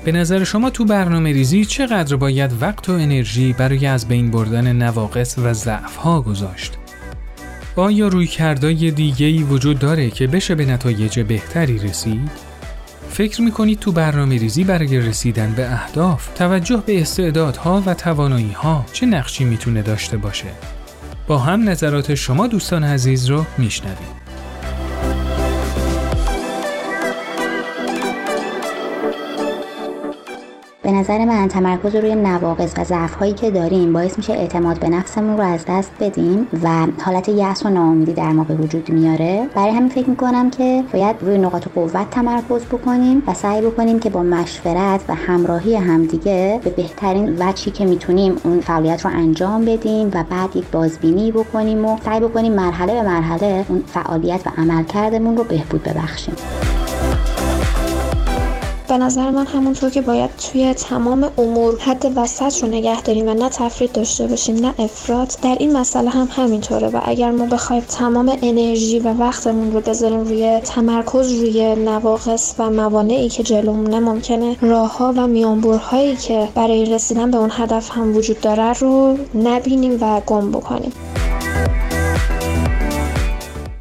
به 0.05 0.13
نظر 0.13 0.45
شما 0.45 0.71
تو 0.71 0.85
برنامه 0.85 1.33
ریزی 1.33 1.65
چقدر 1.65 2.17
باید 2.17 2.51
وقت 2.61 2.89
و 2.89 2.93
انرژی 2.93 3.53
برای 3.53 3.87
از 3.87 4.09
بین 4.09 4.31
بردن 4.31 4.73
نواقص 4.73 5.39
و 5.39 5.53
ضعف 5.53 5.97
ها 5.97 6.21
گذاشت؟ 6.21 6.73
آیا 7.77 8.09
روی 8.09 8.27
کردای 8.27 8.91
دیگهی 8.91 9.43
وجود 9.43 9.79
داره 9.79 10.11
که 10.11 10.27
بشه 10.27 10.55
به 10.55 10.65
نتایج 10.65 11.21
بهتری 11.21 11.79
رسید؟ 11.79 12.48
فکر 13.19 13.43
می‌کنید 13.43 13.79
تو 13.79 13.93
برنامه 13.93 14.39
ریزی 14.39 14.65
برای 14.65 14.99
رسیدن 14.99 15.53
به 15.57 15.73
اهداف 15.73 16.29
توجه 16.35 16.83
به 16.87 17.01
استعدادها 17.01 17.83
و 17.87 17.95
توانایی 17.95 18.53
ها 18.53 18.87
چه 18.93 19.07
نقشی 19.07 19.45
می‌تونه 19.45 19.83
داشته 19.83 20.17
باشه؟ 20.17 20.49
با 21.27 21.39
هم 21.39 21.69
نظرات 21.69 22.15
شما 22.15 22.47
دوستان 22.47 22.85
عزیز 22.85 23.31
رو 23.31 23.45
میشنویم. 23.59 24.18
نظر 30.99 31.25
من 31.25 31.49
تمرکز 31.49 31.95
روی 31.95 32.15
نواقص 32.15 32.75
و 32.79 32.85
ضعف 32.85 33.15
هایی 33.15 33.33
که 33.33 33.51
داریم 33.51 33.93
باعث 33.93 34.17
میشه 34.17 34.33
اعتماد 34.33 34.81
به 34.81 34.89
نفسمون 34.89 35.37
رو 35.37 35.43
از 35.43 35.65
دست 35.69 35.91
بدیم 36.01 36.47
و 36.63 36.87
حالت 37.03 37.29
یأس 37.29 37.67
و 37.67 37.69
ناامیدی 37.69 38.13
در 38.13 38.33
ما 38.33 38.45
به 38.45 38.55
وجود 38.55 38.89
میاره. 38.89 39.49
برای 39.55 39.75
همین 39.75 39.89
فکر 39.89 40.11
می‌کنم 40.11 40.51
که 40.51 40.85
باید 40.93 41.17
روی 41.21 41.39
نقاط 41.39 41.69
قوت 41.75 42.11
تمرکز 42.11 42.65
بکنیم 42.65 43.23
و 43.27 43.35
سعی 43.35 43.61
بکنیم 43.61 43.99
که 43.99 44.11
با 44.11 44.23
مشورت 44.23 45.01
و 45.09 45.15
همراهی 45.15 45.77
همدیگه 45.77 46.61
به 46.65 46.71
بهترین 46.71 47.37
وجهی 47.39 47.73
که 47.73 47.85
می‌تونیم 47.85 48.37
اون 48.45 48.61
فعالیت 48.61 49.05
رو 49.05 49.11
انجام 49.15 49.65
بدیم 49.65 50.11
و 50.15 50.25
بعد 50.31 50.57
یک 50.57 50.65
بازبینی 50.73 51.33
بکنیم 51.33 51.85
و 51.85 51.97
سعی 52.05 52.21
بکنیم 52.21 52.53
مرحله 52.53 52.95
به 52.95 53.03
مرحله 53.03 53.65
اون 53.69 53.83
فعالیت 53.87 54.41
و 54.47 54.51
عملکردمون 54.61 55.37
رو 55.37 55.45
بهبود 55.45 55.83
ببخشیم. 55.83 56.35
به 58.89 58.99
نظر 58.99 59.31
من 59.31 59.47
همونطور 59.47 59.91
که 59.91 60.01
باید 60.01 60.31
توی 60.37 60.75
تمام 60.75 61.31
امور 61.39 61.79
حد 61.81 62.13
وسط 62.17 62.63
رو 62.63 62.69
نگه 62.69 63.03
داریم 63.03 63.29
و 63.29 63.35
نه 63.35 63.49
تفرید 63.49 63.93
داشته 63.93 64.27
باشیم 64.27 64.57
نه 64.57 64.75
افراد 64.79 65.39
در 65.43 65.57
این 65.61 65.77
مسئله 65.77 66.11
هم 66.11 66.29
همینطوره 66.31 66.89
و 66.89 67.01
اگر 67.05 67.31
ما 67.31 67.47
بخوایم 67.47 67.83
تمام 67.89 68.39
انرژی 68.43 68.99
و 68.99 69.15
وقتمون 69.15 69.73
رو 69.73 69.81
بذاریم 69.81 70.21
روی 70.21 70.61
تمرکز 70.61 71.33
روی 71.33 71.75
نواقص 71.75 72.55
و 72.59 72.71
موانعی 72.71 73.29
که 73.29 73.43
جلومونه 73.43 74.01
ممکنه 74.01 74.57
راهها 74.61 75.15
و 75.17 75.27
میانبرهایی 75.27 76.17
که 76.17 76.49
برای 76.55 76.85
رسیدن 76.85 77.31
به 77.31 77.39
اون 77.39 77.51
هدف 77.53 77.91
هم 77.91 78.17
وجود 78.17 78.41
داره 78.41 78.73
رو 78.73 79.19
نبینیم 79.35 79.99
و 80.01 80.21
گم 80.27 80.51
بکنیم. 80.51 80.93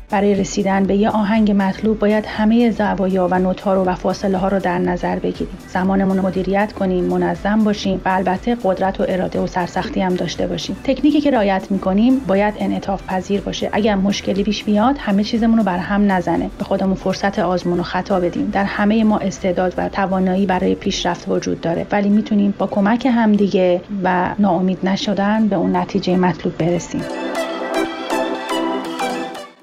برای 0.09 0.35
رسیدن 0.35 0.83
به 0.83 0.95
یه 0.95 1.09
آهنگ 1.09 1.51
مطلوب 1.51 1.99
باید 1.99 2.25
همه 2.27 2.71
زوایا 2.71 3.27
و 3.31 3.39
نوت‌ها 3.39 3.73
رو 3.73 3.83
و 3.83 3.95
فاصله 3.95 4.37
ها 4.37 4.47
رو 4.47 4.59
در 4.59 4.79
نظر 4.79 5.19
بگیریم. 5.19 5.57
زمانمون 5.67 6.17
رو 6.17 6.25
مدیریت 6.25 6.73
کنیم 6.73 7.03
منظم 7.03 7.63
باشیم 7.63 8.01
و 8.05 8.09
البته 8.09 8.57
قدرت 8.63 8.99
و 8.99 9.05
اراده 9.07 9.39
و 9.39 9.47
سرسختی 9.47 10.01
هم 10.01 10.15
داشته 10.15 10.47
باشیم. 10.47 10.77
تکنیکی 10.83 11.21
که 11.21 11.31
رعایت 11.31 11.67
می‌کنیم 11.69 12.19
باید 12.27 12.53
انعطاف 12.59 13.03
پذیر 13.07 13.41
باشه. 13.41 13.69
اگر 13.71 13.95
مشکلی 13.95 14.43
پیش 14.43 14.63
بیاد 14.63 14.95
همه 14.99 15.23
چیزمون 15.23 15.57
رو 15.57 15.63
بر 15.63 15.77
هم 15.77 16.11
نزنه. 16.11 16.49
به 16.57 16.63
خودمون 16.63 16.95
فرصت 16.95 17.39
آزمون 17.39 17.79
و 17.79 17.83
خطا 17.83 18.19
بدیم. 18.19 18.49
در 18.53 18.63
همه 18.63 19.03
ما 19.03 19.17
استعداد 19.17 19.73
و 19.77 19.89
توانایی 19.89 20.45
برای 20.45 20.75
پیشرفت 20.75 21.29
وجود 21.29 21.61
داره. 21.61 21.85
ولی 21.91 22.09
می‌تونیم 22.09 22.53
با 22.57 22.67
کمک 22.67 23.05
همدیگه 23.05 23.81
و 24.03 24.29
ناامید 24.39 24.79
نشدن 24.83 25.47
به 25.47 25.55
اون 25.55 25.75
نتیجه 25.75 26.15
مطلوب 26.15 26.57
برسیم. 26.57 27.01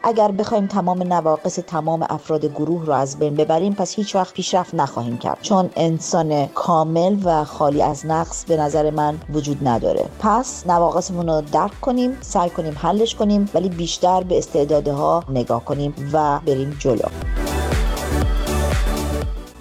اگر 0.06 0.30
بخوایم 0.30 0.66
تمام 0.66 1.02
نواقص 1.02 1.54
تمام 1.54 2.06
افراد 2.10 2.44
گروه 2.44 2.86
رو 2.86 2.92
از 2.92 3.18
بین 3.18 3.34
ببریم 3.34 3.74
پس 3.74 3.94
هیچ 3.94 4.16
وقت 4.16 4.34
پیشرفت 4.34 4.74
نخواهیم 4.74 5.18
کرد. 5.18 5.38
چون 5.42 5.70
انسان 5.76 6.46
کامل 6.46 7.16
و 7.24 7.44
خالی 7.44 7.82
از 7.82 8.06
نقص 8.06 8.44
به 8.44 8.56
نظر 8.56 8.90
من 8.90 9.18
وجود 9.32 9.68
نداره. 9.68 10.06
پس 10.20 10.66
نواقصمون 10.66 11.28
رو 11.28 11.42
درک 11.52 11.80
کنیم 11.80 12.18
سعی 12.20 12.50
کنیم 12.50 12.74
حلش 12.78 13.14
کنیم 13.14 13.50
ولی 13.54 13.68
بیشتر 13.68 14.22
به 14.22 14.38
استعدادها 14.38 15.24
نگاه 15.28 15.64
کنیم 15.64 15.94
و 16.12 16.40
بریم 16.46 16.76
جلو. 16.78 17.08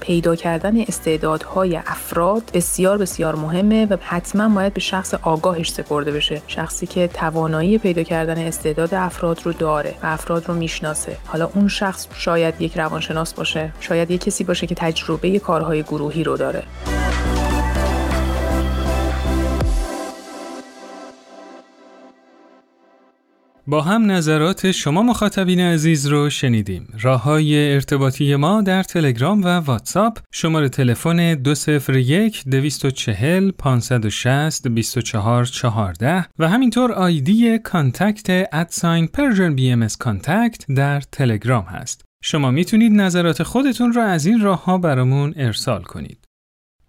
پیدا 0.03 0.35
کردن 0.35 0.81
استعدادهای 0.81 1.77
افراد 1.77 2.43
بسیار 2.53 2.97
بسیار 2.97 3.35
مهمه 3.35 3.85
و 3.85 3.97
حتما 4.01 4.49
باید 4.49 4.73
به 4.73 4.79
شخص 4.79 5.13
آگاهش 5.13 5.71
سپرده 5.71 6.11
بشه. 6.11 6.41
شخصی 6.47 6.87
که 6.87 7.07
توانایی 7.07 7.77
پیدا 7.77 8.03
کردن 8.03 8.37
استعداد 8.37 8.93
افراد 8.93 9.41
رو 9.43 9.53
داره 9.53 9.95
و 10.03 10.07
افراد 10.07 10.47
رو 10.47 10.53
می‌شناسه. 10.53 11.17
حالا 11.25 11.49
اون 11.55 11.67
شخص 11.67 12.07
شاید 12.13 12.61
یک 12.61 12.77
روانشناس 12.77 13.33
باشه 13.33 13.71
شاید 13.79 14.11
یک 14.11 14.23
کسی 14.23 14.43
باشه 14.43 14.67
که 14.67 14.75
تجربه 14.75 15.39
کارهای 15.39 15.83
گروهی 15.83 16.23
رو 16.23 16.37
داره. 16.37 16.63
با 23.67 23.81
هم 23.81 24.11
نظرات 24.11 24.71
شما 24.71 25.03
مخاطبین 25.03 25.59
عزیز 25.59 26.07
رو 26.07 26.29
شنیدیم. 26.29 26.87
راه 27.01 27.23
های 27.23 27.73
ارتباطی 27.73 28.35
ما 28.35 28.61
در 28.61 28.83
تلگرام 28.83 29.43
و 29.43 29.47
واتساپ 29.47 30.19
شماره 30.31 30.69
تلفن 30.69 31.33
201 31.33 32.43
240 32.51 33.51
560 33.51 34.67
2414 34.67 36.25
و 36.39 36.49
همینطور 36.49 36.91
ID 36.91 37.59
contact 37.59 38.49
at 38.53 39.07
sign 39.07 39.55
Persian 39.55 39.71
BM 39.71 39.87
contact 39.99 40.65
در 40.75 41.01
تلگرام 41.01 41.65
هست. 41.65 42.01
شما 42.23 42.51
می‌تونید 42.51 42.91
نظرات 42.91 43.43
خودتون 43.43 43.93
رو 43.93 44.01
از 44.01 44.25
این 44.25 44.41
راه 44.41 44.63
ها 44.63 44.77
برامون 44.77 45.33
ارسال 45.37 45.83
کنید. 45.83 46.17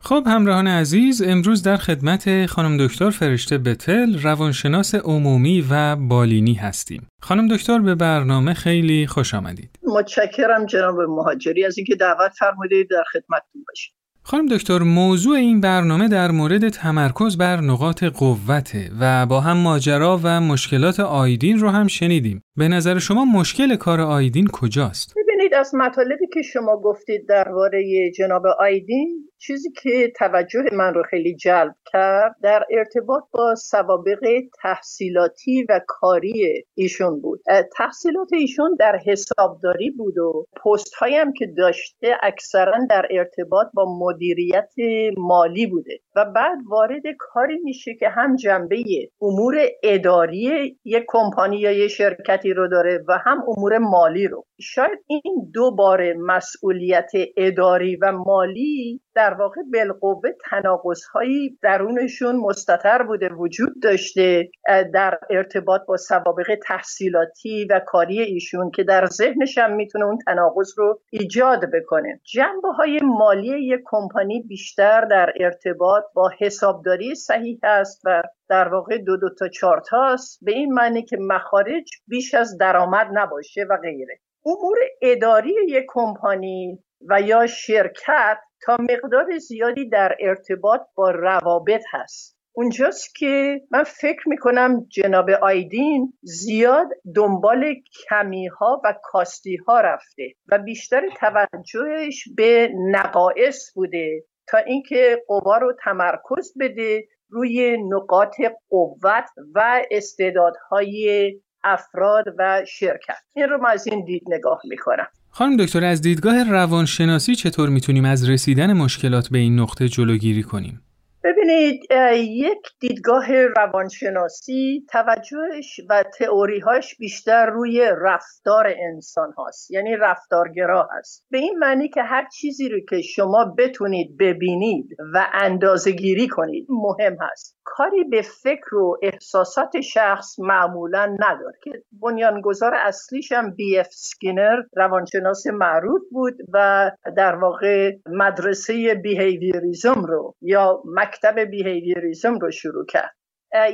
خب 0.07 0.23
همراهان 0.27 0.67
عزیز 0.67 1.23
امروز 1.23 1.63
در 1.63 1.77
خدمت 1.77 2.47
خانم 2.47 2.87
دکتر 2.87 3.11
فرشته 3.11 3.59
بتل 3.59 4.19
روانشناس 4.23 4.95
عمومی 4.95 5.65
و 5.71 5.97
بالینی 5.97 6.55
هستیم. 6.55 7.07
خانم 7.23 7.49
دکتر 7.49 7.79
به 7.79 7.95
برنامه 7.95 8.55
خیلی 8.55 9.07
خوش 9.07 9.35
آمدید. 9.35 9.71
متشکرم 9.83 10.67
جناب 10.67 11.01
مهاجری 11.01 11.65
از 11.65 11.79
اینکه 11.79 11.95
دعوت 11.95 12.33
فرمودید 12.39 12.91
در 12.91 13.05
خدمتتون 13.13 13.65
باشیم. 13.69 13.95
خانم 14.23 14.47
دکتر 14.47 14.79
موضوع 14.79 15.37
این 15.37 15.61
برنامه 15.61 16.09
در 16.09 16.31
مورد 16.31 16.69
تمرکز 16.69 17.37
بر 17.37 17.61
نقاط 17.61 18.05
قوته 18.05 18.91
و 19.01 19.27
با 19.27 19.41
هم 19.41 19.57
ماجرا 19.57 20.21
و 20.23 20.41
مشکلات 20.41 21.01
آیدین 21.01 21.59
رو 21.59 21.69
هم 21.69 21.87
شنیدیم. 21.87 22.43
به 22.57 22.69
نظر 22.69 22.99
شما 22.99 23.25
مشکل 23.25 23.77
کار 23.77 24.01
آیدین 24.01 24.47
کجاست؟ 24.47 25.15
ببینید 25.17 25.55
از 25.55 25.75
مطالبی 25.75 26.27
که 26.35 26.43
شما 26.43 26.77
گفتید 26.77 27.29
درباره 27.29 28.11
جناب 28.19 28.43
آیدین 28.59 29.29
چیزی 29.47 29.71
که 29.83 30.13
توجه 30.17 30.63
من 30.73 30.95
رو 30.95 31.03
خیلی 31.03 31.37
جلب 31.37 31.75
کرد 31.93 32.37
در 32.43 32.65
ارتباط 32.71 33.23
با 33.33 33.55
سوابق 33.55 34.41
تحصیلاتی 34.63 35.67
و 35.69 35.81
کاری 35.87 36.65
ایشون 36.75 37.21
بود. 37.21 37.41
تحصیلات 37.77 38.33
ایشون 38.33 38.77
در 38.79 39.01
حسابداری 39.07 39.91
بود 39.91 40.19
و 40.19 40.47
پست 40.65 40.95
هم 41.03 41.33
که 41.33 41.47
داشته 41.47 42.17
اکثرا 42.23 42.79
در 42.91 43.07
ارتباط 43.11 43.67
با 43.75 43.99
مدیریت 43.99 44.73
مالی 45.17 45.67
بوده 45.67 46.01
و 46.17 46.25
بعد 46.25 46.59
وارد 46.69 47.03
کاری 47.19 47.59
میشه 47.65 47.95
که 47.95 48.09
هم 48.09 48.37
جنبه 48.37 48.85
امور 49.23 49.57
اداری 49.83 50.77
یک 50.85 51.05
کمپانی 51.09 51.57
یا 51.57 51.73
یک 51.73 51.91
شرکتی 51.91 52.53
رو 52.53 52.69
داره 52.69 53.05
و 53.09 53.19
هم 53.19 53.45
امور 53.49 53.79
مالی 53.79 54.29
رو. 54.29 54.45
شاید 54.61 54.99
این 55.07 55.51
دو 55.55 55.71
بار 55.71 56.13
مسئولیت 56.13 57.11
اداری 57.37 57.97
و 57.97 58.13
مالی 58.13 59.01
در 59.15 59.35
واقع 59.35 59.61
بالقوه 59.73 60.31
تناقض 60.51 61.05
هایی 61.05 61.59
درونشون 61.63 62.37
مستطر 62.37 63.03
بوده 63.03 63.29
وجود 63.29 63.83
داشته 63.83 64.51
در 64.95 65.19
ارتباط 65.31 65.81
با 65.87 65.97
سوابق 65.97 66.59
تحصیلاتی 66.67 67.65
و 67.71 67.81
کاری 67.87 68.23
ایشون 68.23 68.71
که 68.71 68.85
در 68.85 69.07
ذهنش 69.07 69.59
هم 69.59 69.77
می‌تونه 69.77 70.05
اون 70.05 70.19
تناقض 70.27 70.75
رو 70.77 71.01
ایجاد 71.11 71.71
بکنه. 71.71 72.21
جنبه 72.25 72.69
های 72.69 73.01
مالی 73.03 73.67
یک 73.67 73.81
کمپانی 73.85 74.43
بیشتر 74.43 75.05
در 75.05 75.33
ارتباط 75.41 76.05
با 76.15 76.31
حسابداری 76.39 77.15
صحیح 77.15 77.59
است 77.63 78.03
و 78.05 78.23
در 78.49 78.69
واقع 78.69 78.99
دو 78.99 79.17
دو 79.17 79.29
تا 79.39 79.49
چارت 79.49 79.89
هاست 79.89 80.39
به 80.45 80.53
این 80.53 80.73
معنی 80.73 81.03
که 81.03 81.17
مخارج 81.21 81.91
بیش 82.09 82.35
از 82.35 82.59
درآمد 82.59 83.07
نباشه 83.13 83.67
و 83.71 83.77
غیره. 83.77 84.19
امور 84.47 84.79
اداری 85.03 85.55
یک 85.69 85.85
کمپانی 85.89 86.79
و 87.09 87.21
یا 87.21 87.47
شرکت 87.47 88.39
تا 88.65 88.77
مقدار 88.81 89.39
زیادی 89.39 89.89
در 89.89 90.17
ارتباط 90.21 90.81
با 90.95 91.11
روابط 91.11 91.83
هست. 91.91 92.39
اونجاست 92.53 93.15
که 93.15 93.61
من 93.71 93.83
فکر 93.83 94.29
می‌کنم 94.29 94.87
جناب 94.89 95.31
آیدین 95.31 96.13
زیاد 96.23 96.89
دنبال 97.15 97.75
کمی 98.09 98.47
ها 98.47 98.83
و 98.85 98.95
کاستی 99.03 99.57
ها 99.57 99.81
رفته 99.81 100.33
و 100.49 100.59
بیشتر 100.59 101.03
توجهش 101.21 102.25
به 102.37 102.71
نقایص 102.91 103.75
بوده 103.75 104.25
تا 104.49 104.59
اینکه 104.59 105.23
قوا 105.27 105.59
رو 105.59 105.73
تمرکز 105.85 106.53
بده 106.61 107.05
روی 107.29 107.77
نقاط 107.91 108.35
قوت 108.69 109.29
و 109.55 109.83
استعدادهای 109.91 111.33
افراد 111.65 112.25
و 112.39 112.65
شرکت. 112.65 113.19
این 113.35 113.49
رو 113.49 113.59
من 113.59 113.71
از 113.71 113.87
این 113.87 114.05
دید 114.05 114.23
نگاه 114.27 114.61
می‌کنم. 114.65 115.09
خانم 115.37 115.57
دکتر 115.57 115.85
از 115.85 116.01
دیدگاه 116.01 116.43
روانشناسی 116.43 117.35
چطور 117.35 117.69
می‌تونیم 117.69 118.05
از 118.05 118.29
رسیدن 118.29 118.73
مشکلات 118.73 119.29
به 119.29 119.39
این 119.39 119.61
نقطه 119.61 119.89
جلوگیری 119.89 120.43
کنیم؟ 120.43 120.81
ببینید 121.25 121.81
یک 122.17 122.69
دیدگاه 122.81 123.47
روانشناسی 123.47 124.87
توجهش 124.91 125.81
و 125.91 126.05
تئوریهاش 126.19 126.97
بیشتر 126.97 127.47
روی 127.47 127.91
رفتار 128.01 128.75
انسان 128.79 129.33
هاست 129.33 129.71
یعنی 129.71 129.97
رفتارگرا 129.97 130.89
هست. 130.93 131.27
به 131.31 131.39
این 131.39 131.59
معنی 131.59 131.89
که 131.89 132.03
هر 132.03 132.29
چیزی 132.29 132.69
رو 132.69 132.81
که 132.89 133.01
شما 133.01 133.55
بتونید 133.59 134.17
ببینید 134.19 134.89
و 135.15 135.27
اندازه 135.33 135.91
گیری 135.91 136.29
کنید 136.29 136.67
مهم 136.69 137.17
هست. 137.21 137.57
کاری 137.65 138.05
به 138.05 138.23
فکر 138.23 138.75
و 138.75 138.99
احساسات 139.03 139.81
شخص 139.81 140.39
معمولا 140.39 141.17
نداره 141.21 141.59
که 141.65 141.71
بنیانگذار 141.93 142.75
اصلیش 142.75 143.33
هم 143.33 143.55
بی 143.55 143.79
اف 143.79 143.89
سکینر 143.91 144.57
روانشناس 144.77 145.47
معروف 145.47 146.03
بود 146.11 146.35
و 146.53 146.91
در 147.17 147.35
واقع 147.35 147.93
مدرسه 148.07 148.95
behaviorism 148.95 150.05
رو 150.05 150.35
یا 150.43 150.83
مکتب 151.15 151.41
behaviorism 151.41 152.39
رو 152.39 152.51
شروع 152.51 152.87
کرد. 152.87 153.15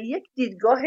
یک 0.01 0.25
دیدگاه 0.35 0.81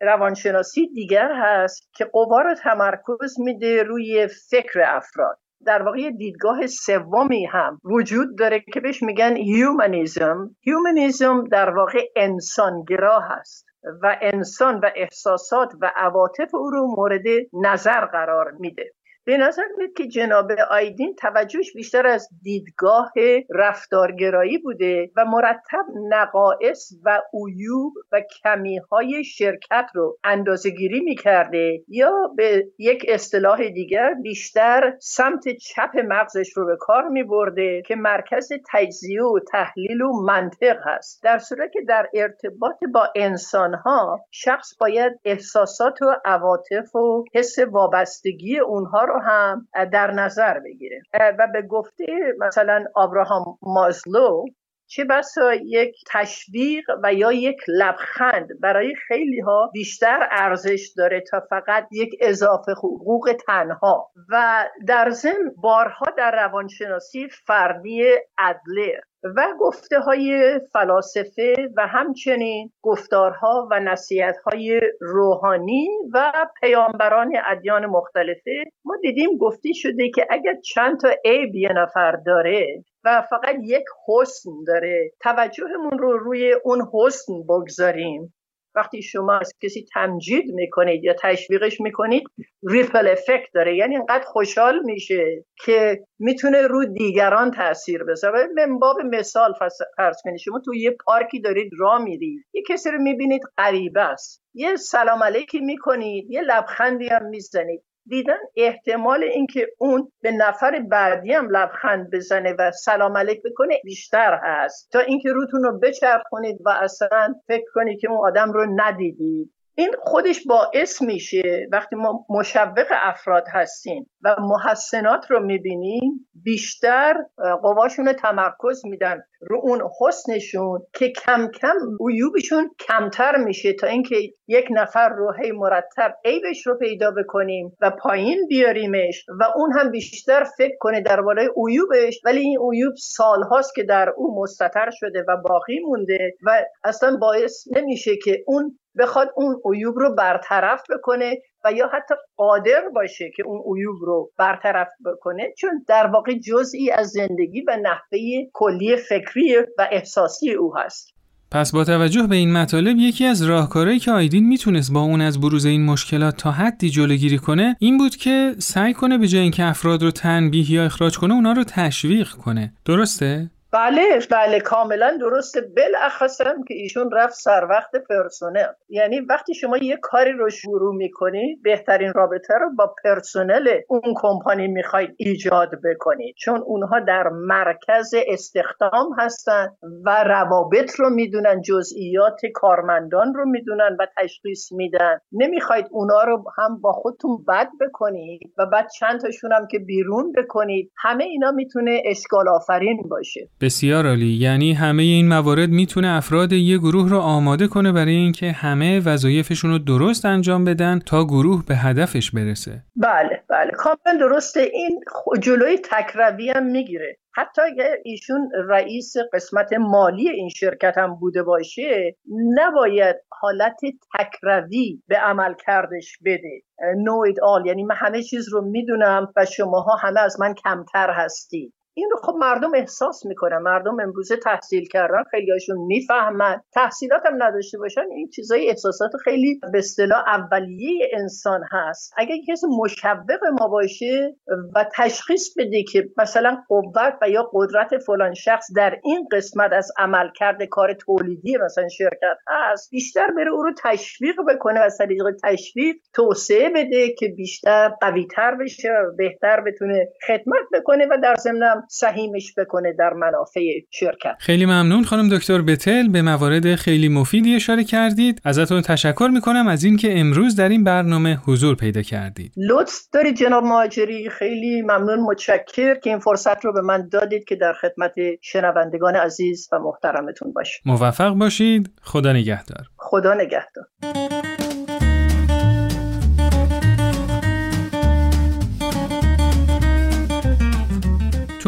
روانشناسی 0.00 0.86
دیگر 0.94 1.28
هست 1.34 1.90
که 1.94 2.04
قوا 2.04 2.40
رو 2.40 2.54
تمرکز 2.54 3.40
میده 3.40 3.82
روی 3.82 4.28
فکر 4.50 4.80
افراد. 4.86 5.38
در 5.66 5.82
واقع 5.82 6.10
دیدگاه 6.10 6.66
سومی 6.66 7.46
هم 7.46 7.80
وجود 7.84 8.38
داره 8.38 8.64
که 8.72 8.80
بهش 8.80 9.02
میگن 9.02 9.36
humanism 9.36 10.56
humanism 10.60 11.44
در 11.44 11.70
واقع 11.70 12.00
انسانگرا 12.16 13.20
هست 13.20 13.66
و 14.02 14.16
انسان 14.22 14.80
و 14.82 14.90
احساسات 14.96 15.68
و 15.80 15.92
عواطف 15.96 16.54
او 16.54 16.70
رو 16.70 16.86
مورد 16.96 17.24
نظر 17.52 18.04
قرار 18.06 18.50
میده. 18.50 18.92
به 19.26 19.36
نظر 19.36 19.62
میاد 19.78 19.92
که 19.96 20.08
جناب 20.08 20.52
آیدین 20.70 21.14
توجهش 21.14 21.72
بیشتر 21.72 22.06
از 22.06 22.28
دیدگاه 22.42 23.12
رفتارگرایی 23.50 24.58
بوده 24.58 25.10
و 25.16 25.24
مرتب 25.24 25.84
نقائص 26.08 26.92
و 27.04 27.22
عیوب 27.34 27.92
و 28.12 28.20
کمی 28.42 28.78
های 28.78 29.24
شرکت 29.24 29.86
رو 29.94 30.18
اندازه 30.24 30.70
گیری 30.70 31.00
می‌کرده 31.00 31.82
یا 31.88 32.12
به 32.36 32.66
یک 32.78 33.04
اصطلاح 33.08 33.68
دیگر 33.68 34.14
بیشتر 34.22 34.94
سمت 35.00 35.48
چپ 35.48 35.90
مغزش 36.08 36.56
رو 36.56 36.66
به 36.66 36.76
کار 36.80 37.08
میبرده 37.08 37.82
که 37.86 37.96
مرکز 37.96 38.48
تجزیه 38.72 39.22
و 39.22 39.38
تحلیل 39.52 40.02
و 40.02 40.12
منطق 40.12 40.76
هست. 40.84 41.22
در 41.22 41.38
صورت 41.38 41.72
که 41.72 41.80
در 41.88 42.08
ارتباط 42.14 42.76
با 42.94 43.08
انسان 43.16 43.74
ها 43.74 44.20
شخص 44.30 44.76
باید 44.80 45.12
احساسات 45.24 46.02
و 46.02 46.16
عواطف 46.24 46.96
و 46.96 47.24
حس 47.34 47.58
وابستگی 47.58 48.58
اونها 48.58 49.04
رو 49.04 49.13
هم 49.18 49.68
در 49.92 50.10
نظر 50.10 50.58
بگیره. 50.58 51.02
و 51.38 51.48
به 51.52 51.62
گفته 51.62 52.06
مثلا 52.38 52.84
آبراهام 52.94 53.58
مازلو 53.62 54.44
چه 54.86 55.04
بسا 55.04 55.54
یک 55.54 55.96
تشویق 56.06 56.84
و 57.02 57.14
یا 57.14 57.32
یک 57.32 57.56
لبخند 57.68 58.60
برای 58.60 58.94
خیلی 59.08 59.40
ها 59.40 59.70
بیشتر 59.72 60.28
ارزش 60.30 60.92
داره 60.96 61.20
تا 61.30 61.40
فقط 61.50 61.88
یک 61.92 62.14
اضافه 62.20 62.72
حقوق 62.72 63.36
تنها. 63.46 64.10
و 64.28 64.64
در 64.86 65.10
ضمن 65.10 65.50
بارها 65.56 66.06
در 66.18 66.46
روانشناسی 66.46 67.28
فردی 67.28 68.04
ادلر 68.38 69.00
و 69.24 69.46
گفته 69.60 70.00
های 70.00 70.60
فلاسفه 70.72 71.54
و 71.76 71.86
همچنین 71.86 72.70
گفتارها 72.82 73.68
و 73.70 73.80
نصیحت 73.80 74.36
های 74.36 74.80
روحانی 75.00 75.88
و 76.14 76.32
پیامبران 76.60 77.32
ادیان 77.46 77.86
مختلفه 77.86 78.64
ما 78.84 78.96
دیدیم 79.02 79.36
گفتی 79.38 79.74
شده 79.74 80.10
که 80.10 80.26
اگر 80.30 80.54
چند 80.74 81.00
تا 81.00 81.08
عیب 81.24 81.54
یه 81.54 81.72
نفر 81.72 82.12
داره 82.26 82.84
و 83.04 83.22
فقط 83.30 83.56
یک 83.62 83.84
حسن 84.08 84.50
داره 84.66 85.10
توجهمون 85.20 85.98
رو 85.98 86.18
روی 86.18 86.52
اون 86.64 86.88
حسن 86.92 87.42
بگذاریم. 87.48 88.34
وقتی 88.74 89.02
شما 89.02 89.38
از 89.38 89.52
کسی 89.62 89.86
تمجید 89.94 90.44
می‌کنید 90.54 91.04
یا 91.04 91.14
تشویقش 91.22 91.80
می‌کنید 91.80 92.22
ریپل 92.68 93.08
افکت 93.08 93.48
داره. 93.54 93.76
یعنی 93.76 93.96
انقدر 93.96 94.24
خوشحال 94.26 94.80
میشه 94.84 95.44
که 95.64 96.04
می‌تونه 96.18 96.66
رو 96.66 96.84
دیگران 96.84 97.50
تاثیر 97.50 98.04
بذاره. 98.04 98.46
من 98.56 98.78
باب 98.78 98.96
مثال 99.00 99.52
فرض 99.96 100.16
کنید 100.24 100.38
شما 100.38 100.60
تو 100.64 100.74
یه 100.74 100.96
پارکی 101.04 101.40
دارید 101.40 101.70
راه 101.78 102.04
میرید. 102.04 102.44
یه 102.54 102.62
کسی 102.68 102.90
رو 102.90 103.02
می‌بینید 103.02 103.42
غریبه 103.58 104.00
است. 104.02 104.42
یه 104.54 104.76
سلام 104.76 105.22
علیکی 105.22 105.60
می‌کنید. 105.60 106.30
یه 106.30 106.40
لبخندی 106.40 107.08
هم 107.08 107.26
می‌زنید. 107.26 107.82
دیدن 108.06 108.38
احتمال 108.56 109.24
اینکه 109.24 109.68
اون 109.78 110.12
به 110.22 110.32
نفر 110.32 110.80
بعدی 110.90 111.32
هم 111.32 111.50
لبخند 111.50 112.10
بزنه 112.10 112.54
و 112.58 112.70
سلام 112.72 113.16
علیک 113.16 113.42
بکنه 113.42 113.80
بیشتر 113.84 114.40
هست. 114.42 114.90
تا 114.92 115.00
اینکه 115.00 115.32
روتون 115.32 115.62
رو 115.62 115.78
بچرخونید 115.78 116.58
و 116.64 116.68
اصلا 116.68 117.34
فکر 117.48 117.64
کنید 117.74 118.00
که 118.00 118.10
اون 118.10 118.28
آدم 118.28 118.52
رو 118.52 118.66
ندیدید. 118.76 119.53
این 119.76 119.90
خودش 120.02 120.46
باعث 120.46 121.02
میشه 121.02 121.68
وقتی 121.72 121.96
ما 121.96 122.26
مشوق 122.30 122.86
افراد 122.90 123.44
هستیم 123.52 124.10
و 124.22 124.36
محسنات 124.40 125.30
رو 125.30 125.40
می‌بینیم 125.40 126.28
بیشتر 126.34 127.14
قواشون 127.62 128.12
تمرکز 128.12 128.86
میدن 128.86 129.22
رو 129.40 129.60
اون 129.62 129.82
حسنشون 130.00 130.80
که 130.92 131.08
کم 131.08 131.48
کم 131.60 131.76
عیوبشون 132.08 132.70
کمتر 132.88 133.36
میشه 133.36 133.72
تا 133.72 133.86
اینکه 133.86 134.16
یک 134.48 134.68
نفر 134.70 135.08
رو 135.08 135.32
هی 135.42 135.52
مرتب 135.52 136.14
عیبش 136.24 136.66
رو 136.66 136.78
پیدا 136.78 137.10
بکنیم 137.10 137.76
و 137.80 137.90
پایین 137.90 138.46
بیاریمش 138.48 139.26
و 139.40 139.44
اون 139.56 139.72
هم 139.72 139.90
بیشتر 139.90 140.44
فکر 140.58 140.76
کنه 140.80 141.00
درباره 141.00 141.48
عیوبش. 141.56 142.20
ولی 142.24 142.40
این 142.40 142.58
عیوب 142.72 142.94
سالهاست 142.96 143.74
که 143.74 143.82
در 143.82 144.08
او 144.16 144.42
مستتر 144.42 144.90
شده 144.92 145.24
و 145.28 145.36
باقی 145.36 145.80
مونده 145.80 146.34
و 146.42 146.64
اصلا 146.84 147.16
باعث 147.16 147.64
نمیشه 147.76 148.16
که 148.24 148.44
اون 148.46 148.78
بخواد 148.98 149.28
اون 149.36 149.60
عیوب 149.72 149.98
رو 149.98 150.14
برطرف 150.14 150.82
بکنه 150.90 151.38
و 151.64 151.72
یا 151.72 151.90
حتی 151.92 152.14
قادر 152.36 152.88
باشه 152.94 153.30
که 153.36 153.42
اون 153.46 153.76
عیوب 153.76 153.96
رو 154.00 154.30
برطرف 154.38 154.88
بکنه 155.06 155.52
چون 155.58 155.84
در 155.88 156.06
واقع 156.06 156.38
جزئی 156.38 156.90
از 156.90 157.08
زندگی 157.08 157.60
و 157.60 157.76
نحوه 157.82 158.18
کلی 158.52 158.96
فکری 158.96 159.56
و 159.78 159.88
احساسی 159.90 160.50
او 160.50 160.76
هست. 160.76 161.14
پس 161.54 161.72
با 161.72 161.84
توجه 161.84 162.26
به 162.26 162.36
این 162.36 162.52
مطالب 162.52 162.96
یکی 162.98 163.24
از 163.24 163.42
راهکارهایی 163.42 163.98
که 163.98 164.10
آیدین 164.10 164.48
می‌تونست 164.48 164.92
با 164.92 165.00
اون 165.00 165.20
از 165.20 165.40
بروز 165.40 165.64
این 165.66 165.84
مشکلات 165.84 166.36
تا 166.36 166.50
حدی 166.50 166.90
جلوگیری 166.90 167.38
کنه 167.38 167.76
این 167.78 167.98
بود 167.98 168.16
که 168.16 168.54
سعی 168.58 168.94
کنه 168.94 169.18
به 169.18 169.28
جای 169.28 169.40
اینکه 169.40 169.64
افراد 169.64 170.02
رو 170.02 170.10
تنبیه 170.10 170.72
یا 170.72 170.84
اخراج 170.84 171.18
کنه 171.18 171.34
اونا 171.34 171.52
رو 171.52 171.64
تشویق 171.64 172.28
کنه. 172.28 172.72
درسته؟ 172.84 173.50
بله 173.74 174.18
بله 174.30 174.60
کاملا 174.60 175.16
درسته. 175.20 175.60
بالاخص 175.76 176.40
هم 176.40 176.64
که 176.64 176.74
ایشون 176.74 177.10
رفت 177.12 177.34
سر 177.34 177.66
وقت 177.70 177.90
پرسنل. 178.10 178.66
یعنی 178.88 179.20
وقتی 179.20 179.54
شما 179.54 179.76
یه 179.76 179.96
کاری 180.02 180.32
رو 180.32 180.50
شروع 180.50 180.94
می‌کنید 180.94 181.62
بهترین 181.62 182.12
رابطه 182.12 182.54
رو 182.60 182.70
با 182.78 182.94
پرسنل 183.04 183.68
اون 183.88 184.14
کمپانی 184.16 184.68
می‌خواید 184.68 185.14
ایجاد 185.16 185.70
بکنید 185.84 186.34
چون 186.38 186.62
اونها 186.66 187.00
در 187.00 187.28
مرکز 187.28 188.14
استخدام 188.28 189.06
هستن 189.18 189.68
و 190.04 190.24
روابط 190.24 190.94
رو 190.96 191.10
می‌دونن 191.10 191.60
جزئیات 191.60 192.40
کارمندان 192.54 193.34
رو 193.34 193.46
می‌دونن 193.46 193.96
و 194.00 194.06
تشخیص 194.18 194.72
میدن. 194.72 195.18
نمی‌خواید 195.32 195.86
اونا 195.90 196.22
رو 196.22 196.44
هم 196.58 196.80
با 196.80 196.92
خودتون 196.92 197.44
بد 197.48 197.68
بکنید 197.80 198.40
و 198.58 198.66
بعد 198.66 198.88
چند 198.88 199.20
تاشون 199.20 199.52
هم 199.52 199.66
که 199.70 199.78
بیرون 199.78 200.32
بکنید. 200.32 200.90
همه 200.96 201.24
اینا 201.24 201.50
می‌تونه 201.50 202.02
اشکال 202.04 202.48
آفرین 202.48 203.02
باشه. 203.10 203.48
بسیار 203.64 204.06
عالی. 204.06 204.32
یعنی 204.32 204.72
همه 204.72 205.02
این 205.02 205.28
موارد 205.28 205.68
می‌تونه 205.68 206.08
افراد 206.08 206.52
یه 206.52 206.78
گروه 206.78 207.10
رو 207.10 207.18
آماده 207.18 207.66
کنه 207.66 207.92
برای 207.92 208.14
اینکه 208.14 208.52
همه 208.52 209.00
وظایفشون 209.00 209.70
رو 209.70 209.78
درست 209.78 210.24
انجام 210.24 210.64
بدن 210.64 210.98
تا 210.98 211.24
گروه 211.24 211.64
به 211.68 211.74
هدفش 211.76 212.30
برسه. 212.30 212.82
بله 212.96 213.42
بله. 213.50 213.70
کاملا 213.70 214.18
درسته. 214.20 214.60
این 214.60 215.00
جلوی 215.40 215.78
تکروی 215.90 216.50
هم 216.50 216.66
می‌گیره. 216.66 217.16
حتی 217.36 217.62
اگر 217.62 217.90
ایشون 218.04 218.50
رئیس 218.68 219.14
قسمت 219.32 219.72
مالی 219.72 220.30
این 220.30 220.48
شرکت 220.48 220.98
هم 220.98 221.14
بوده 221.14 221.42
باشه 221.42 222.16
نباید 222.54 223.16
حالت 223.40 223.76
تکروی 224.18 225.02
به 225.08 225.16
عمل 225.16 225.54
کردش 225.66 226.18
بده. 226.24 226.62
نوید 226.96 227.40
آل 227.40 227.66
یعنی 227.66 227.84
من 227.84 227.94
همه 227.98 228.22
چیز 228.22 228.48
رو 228.48 228.62
می‌دونم 228.62 229.32
و 229.36 229.44
شماها 229.44 229.96
همه 229.96 230.20
از 230.20 230.40
من 230.40 230.54
کمتر 230.54 231.10
هستید. 231.10 231.74
این 231.96 232.10
رو 232.10 232.16
خب 232.16 232.34
مردم 232.38 232.74
احساس 232.74 233.26
می‌کنن. 233.26 233.58
مردم 233.58 234.00
امروزه 234.00 234.36
تحصیل 234.36 234.88
کردن 234.88 235.22
خیلیاشون 235.30 235.76
می‌فهمن. 235.78 236.60
تحصیلات 236.74 237.26
هم 237.26 237.42
نداشته 237.42 237.78
باشن 237.78 238.04
این 238.10 238.28
چیزای 238.28 238.68
احساسات 238.68 239.10
خیلی 239.24 239.60
به 239.72 239.78
اصطلاح 239.78 240.24
اولیه 240.26 241.10
انسان 241.12 241.60
هست. 241.72 242.14
اگر 242.16 242.34
کسی 242.48 242.66
مشوق 242.66 243.44
ما 243.60 243.68
باشه 243.68 244.36
و 244.74 244.84
تشخیص 244.96 245.54
بده 245.58 245.82
که 245.82 246.08
مثلا 246.18 246.62
قوت 246.68 247.14
و 247.22 247.28
یا 247.28 247.50
قدرت 247.52 247.98
فلان 247.98 248.34
شخص 248.34 248.66
در 248.76 248.98
این 249.04 249.28
قسمت 249.32 249.72
از 249.72 249.92
عملکرد 249.98 250.62
کار 250.62 250.92
تولیدی 250.92 251.56
مثلا 251.56 251.88
شرکت 251.88 252.38
هست 252.48 252.90
بیشتر 252.90 253.26
بره 253.36 253.50
او 253.50 253.62
رو 253.62 253.72
تشویق 253.84 254.36
بکنه 254.48 254.86
و 254.86 254.88
طریق 254.98 255.22
تشویق 255.42 255.96
توسعه 256.14 256.70
بده 256.70 257.14
که 257.18 257.28
بیشتر 257.28 257.88
قویتر 257.88 258.54
بشه 258.54 258.88
و 258.88 259.16
بهتر 259.16 259.60
بتونه 259.60 260.08
خدمت 260.26 260.64
بکنه 260.72 261.06
و 261.10 261.18
در 261.22 261.34
ضمن 261.34 261.83
سهیمش 261.88 262.54
بکنه 262.56 262.92
در 262.98 263.12
منافع 263.12 263.60
شرکت. 263.90 264.36
خیلی 264.38 264.66
ممنون 264.66 265.04
خانم 265.04 265.28
دکتر 265.28 265.62
بتل 265.62 266.08
به 266.08 266.22
موارد 266.22 266.74
خیلی 266.74 267.08
مفیدی 267.08 267.54
اشاره 267.54 267.84
کردید. 267.84 268.40
ازتون 268.44 268.82
تشکر 268.82 269.30
می‌کنم 269.32 269.68
از 269.68 269.84
اینکه 269.84 270.20
امروز 270.20 270.56
در 270.56 270.68
این 270.68 270.84
برنامه 270.84 271.38
حضور 271.46 271.76
پیدا 271.76 272.02
کردید. 272.02 272.52
لطف 272.56 272.98
داری 273.12 273.32
جناب 273.32 273.64
مهاجری. 273.64 274.30
خیلی 274.30 274.82
ممنون 274.82 275.20
متشکر 275.20 275.94
که 275.94 276.10
این 276.10 276.18
فرصت 276.18 276.64
رو 276.64 276.72
به 276.72 276.82
من 276.82 277.08
دادید 277.08 277.44
که 277.44 277.56
در 277.56 277.72
خدمت 277.72 278.12
شنوندگان 278.42 279.16
عزیز 279.16 279.68
و 279.72 279.78
محترمتون 279.78 280.52
باشم. 280.52 280.80
موفق 280.86 281.34
باشید. 281.34 281.90
خدا 282.02 282.32
نگهدار. 282.32 282.86
خدا 282.96 283.34
نگهدار. 283.34 284.53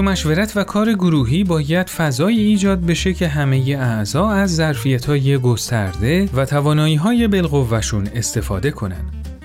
مشورت 0.06 0.56
و 0.56 0.64
کار 0.64 0.92
گروهی 0.92 1.44
باید 1.44 1.90
فضای 1.90 2.38
ایجاد 2.38 2.80
بشه 2.80 3.14
که 3.14 3.28
همه 3.28 3.76
اعضا 3.78 4.30
از 4.30 4.56
ظرفیت 4.56 5.06
های 5.06 5.38
گسترده 5.38 6.28
و 6.34 6.44
توانایی 6.44 6.94
های 6.94 7.28
بالقوهشون 7.28 8.08
استفاده 8.14 8.70
کنن. 8.70 9.04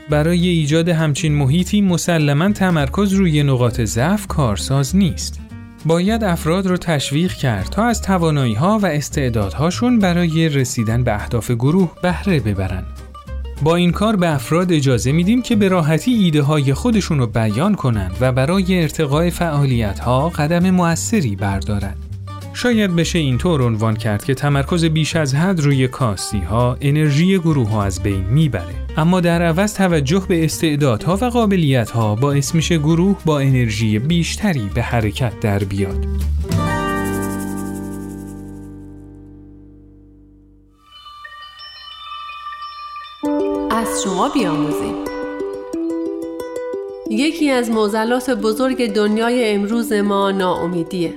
برای 0.10 0.47
ایجاد 0.47 0.89
همچین 0.89 1.34
محیطی 1.36 1.82
مسلما 1.82 2.52
تمرکز 2.52 3.13
روی 3.13 3.43
نقاط 3.43 3.82
ضعف 3.82 4.28
کارساز 4.28 4.95
نیست. 4.95 5.39
باید 5.86 6.24
افراد 6.24 6.67
رو 6.67 6.78
تشویق 6.78 7.34
کرد 7.34 7.65
تا 7.65 7.86
از 7.86 8.02
توانایی 8.02 8.54
ها 8.54 8.80
و 8.80 8.86
استعدادهاشون 8.86 10.00
برای 10.00 10.50
رسیدن 10.50 11.04
به 11.04 11.15
اهداف 11.15 11.52
گروه 11.52 11.91
بهره 12.02 12.39
ببرن. 12.39 12.84
با 13.63 13.76
این 13.76 13.91
کار 13.91 14.15
به 14.15 14.30
افراد 14.30 14.71
اجازه 14.71 15.12
میدیم 15.12 15.41
که 15.41 15.56
به 15.56 15.67
راحتی 15.67 16.12
ایده 16.12 16.41
های 16.41 16.74
خودشون 16.74 17.19
رو 17.19 17.28
بیان 17.28 17.76
کنند 17.76 18.17
و 18.21 18.32
برای 18.32 18.82
ارتقاء 18.82 19.30
فعالیت 19.30 20.00
ها 20.00 20.30
قدم 20.30 20.69
موثری 20.69 21.36
بردارند. 21.36 21.97
شاید 22.54 22.95
بشه 22.95 23.19
اینطور 23.19 23.62
عنوان 23.62 23.95
کرد 23.95 24.24
که 24.24 24.34
تمرکز 24.34 24.86
بیش 24.86 25.15
از 25.15 25.36
حد 25.36 25.60
روی 25.60 25.88
کاستی 25.88 26.39
ها 26.39 26.78
انرژی 26.82 27.39
گروه 27.39 27.69
ها 27.69 27.84
از 27.84 28.04
بین 28.04 28.24
می‌بره 28.24 28.76
اما 28.97 29.21
در 29.21 29.41
عوض 29.41 29.74
توجه 29.74 30.24
به 30.28 30.45
استعدادها 30.45 31.17
و 31.21 31.26
قابلیت 31.26 31.91
ها 31.91 32.15
باعث 32.15 32.56
میشه 32.56 32.78
گروه 32.78 33.17
با 33.26 33.39
انرژی 33.39 34.00
بیشتری 34.00 34.69
به 34.74 34.82
حرکت 34.82 35.39
در 35.39 35.60
بیاد 35.60 36.06
شما 44.03 44.29
بیاموزیم 44.29 44.95
یکی 47.09 47.49
از 47.49 47.69
معضلات 47.69 48.29
بزرگ 48.29 48.93
دنیای 48.93 49.49
امروز 49.49 49.93
ما 49.93 50.31
ناامیدیه. 50.31 51.13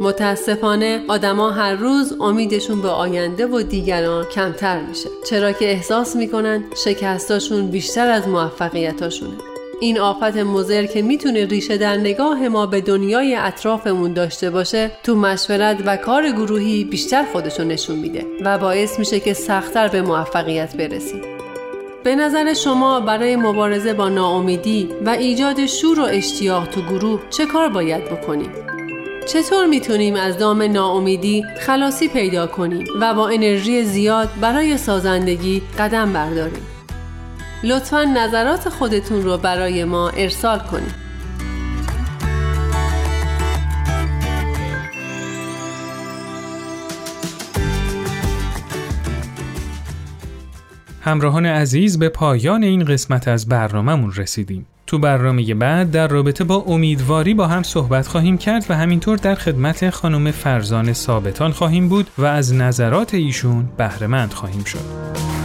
متاسفانه 0.00 1.00
آدما 1.08 1.50
هر 1.50 1.74
روز 1.74 2.20
امیدشون 2.20 2.82
به 2.82 2.88
آینده 2.88 3.46
و 3.46 3.62
دیگران 3.62 4.24
کمتر 4.24 4.80
میشه. 4.80 5.08
چرا 5.26 5.52
که 5.52 5.70
احساس 5.70 6.16
می‌کنن 6.16 6.64
شکستاشون 6.84 7.66
بیشتر 7.66 8.10
از 8.10 8.28
موفقیتاشونه. 8.28 9.34
این 9.80 9.98
آفت 9.98 10.36
مزر 10.36 10.86
که 10.86 11.02
می‌تونه 11.02 11.44
ریشه 11.44 11.76
در 11.76 11.96
نگاه 11.96 12.48
ما 12.48 12.66
به 12.66 12.80
دنیای 12.80 13.34
اطرافمون 13.34 14.12
داشته 14.12 14.50
باشه 14.50 14.90
تو 15.02 15.14
مشورت 15.14 15.76
و 15.86 15.96
کار 15.96 16.30
گروهی 16.30 16.84
بیشتر 16.84 17.24
خودشو 17.32 17.64
نشون 17.64 17.96
میده 17.96 18.26
و 18.44 18.58
باعث 18.58 18.98
میشه 18.98 19.20
که 19.20 19.32
سختتر 19.32 19.88
به 19.88 20.02
موفقیت 20.02 20.76
برسیم. 20.76 21.33
به 22.04 22.14
نظر 22.14 22.54
شما 22.54 23.00
برای 23.00 23.36
مبارزه 23.36 23.92
با 23.92 24.08
ناامیدی 24.08 24.88
و 25.06 25.08
ایجاد 25.08 25.66
شور 25.66 26.00
و 26.00 26.02
اشتیاق 26.02 26.66
تو 26.66 26.82
گروه 26.82 27.20
چه 27.30 27.46
کار 27.46 27.68
باید 27.68 28.04
بکنیم؟ 28.04 28.50
چطور 29.26 29.66
می‌تونیم 29.66 30.14
از 30.14 30.38
دام 30.38 30.62
ناامیدی 30.62 31.44
خلاصی 31.60 32.08
پیدا 32.08 32.46
کنیم 32.46 32.86
و 33.00 33.14
با 33.14 33.28
انرژی 33.28 33.84
زیاد 33.84 34.28
برای 34.40 34.78
سازندگی 34.78 35.62
قدم 35.78 36.12
برداریم؟ 36.12 36.66
لطفا 37.62 38.04
نظرات 38.04 38.68
خودتون 38.68 39.22
رو 39.22 39.38
برای 39.38 39.84
ما 39.84 40.08
ارسال 40.08 40.58
کنید. 40.58 41.03
همراهان 51.04 51.46
عزیز 51.46 51.98
به 51.98 52.08
پایان 52.08 52.64
این 52.64 52.84
قسمت 52.84 53.28
از 53.28 53.48
برنامهمون 53.48 54.12
رسیدیم. 54.12 54.66
تو 54.86 54.98
برنامه 54.98 55.54
بعد 55.54 55.90
در 55.90 56.08
رابطه 56.08 56.44
با 56.44 56.56
امیدواری 56.56 57.34
با 57.34 57.46
هم 57.46 57.62
صحبت 57.62 58.06
خواهیم 58.06 58.38
کرد 58.38 58.66
و 58.68 58.74
همینطور 58.74 59.16
در 59.16 59.34
خدمت 59.34 59.90
خانم 59.90 60.30
فرزان 60.30 60.92
ثابتان 60.92 61.52
خواهیم 61.52 61.88
بود 61.88 62.10
و 62.18 62.24
از 62.24 62.54
نظرات 62.54 63.14
ایشون 63.14 63.68
بهرهمند 63.76 64.32
خواهیم 64.32 64.64
شد. 64.64 65.43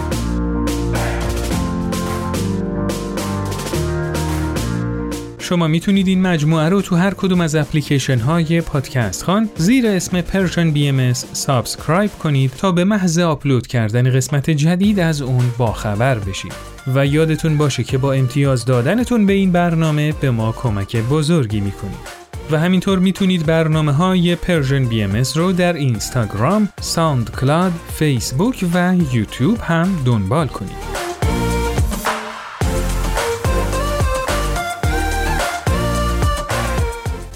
شما 5.50 5.68
می‌تونید 5.68 6.08
این 6.08 6.22
مجموعه 6.22 6.70
رو 6.70 6.82
تو 6.82 6.96
هر 6.96 7.14
کدوم 7.14 7.42
از 7.42 7.56
اپلیکیشن 7.56 8.20
های 8.20 8.62
پادکست 8.62 9.24
خوان 9.24 9.50
زیر 9.58 9.88
اسم 9.88 10.22
Persian 10.22 10.72
BM 10.72 11.14
subscribe 11.14 12.12
کنید 12.12 12.52
تا 12.58 12.72
به 12.72 12.84
محض 12.84 13.20
آپلود 13.20 13.68
کردن 13.68 14.12
قسمت 14.12 14.50
جدید 14.50 15.00
از 15.00 15.22
اون 15.22 15.44
باخبر 15.58 16.20
بشید. 16.20 16.54
و 16.96 17.06
یادتون 17.06 17.58
باشه 17.58 17.84
که 17.84 17.98
با 17.98 18.14
امتیاز 18.14 18.66
دادنتون 18.66 19.26
به 19.26 19.34
این 19.34 19.52
برنامه 19.52 20.12
به 20.12 20.32
ما 20.32 20.52
کمک 20.52 20.96
بزرگی 20.96 21.60
می‌کنید. 21.60 22.20
و 22.52 22.60
همینطور 22.60 23.00
می‌تونید 23.00 23.46
برنامه 23.46 23.92
های 23.92 24.36
Persian 24.36 24.86
BM 24.86 25.24
رو 25.36 25.52
در 25.52 25.74
اینستاگرام، 25.74 26.70
SoundCloud، 26.82 27.72
فیسبوک 27.94 28.66
و 28.74 28.96
یوتیوب 29.14 29.58
هم 29.62 29.90
دنبال 30.06 30.48
کنید. 30.48 30.99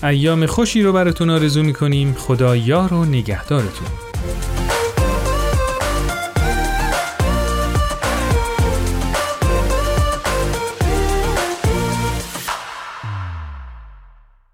ایام 0.04 0.46
خوشی 0.46 0.82
رو 0.82 0.94
براتون 0.94 1.30
آرزو 1.30 1.64
می‌کنیم. 1.64 2.14
خدا 2.14 2.56
یار 2.56 2.94
و 2.94 3.06
نگهدارتون. 3.06 3.88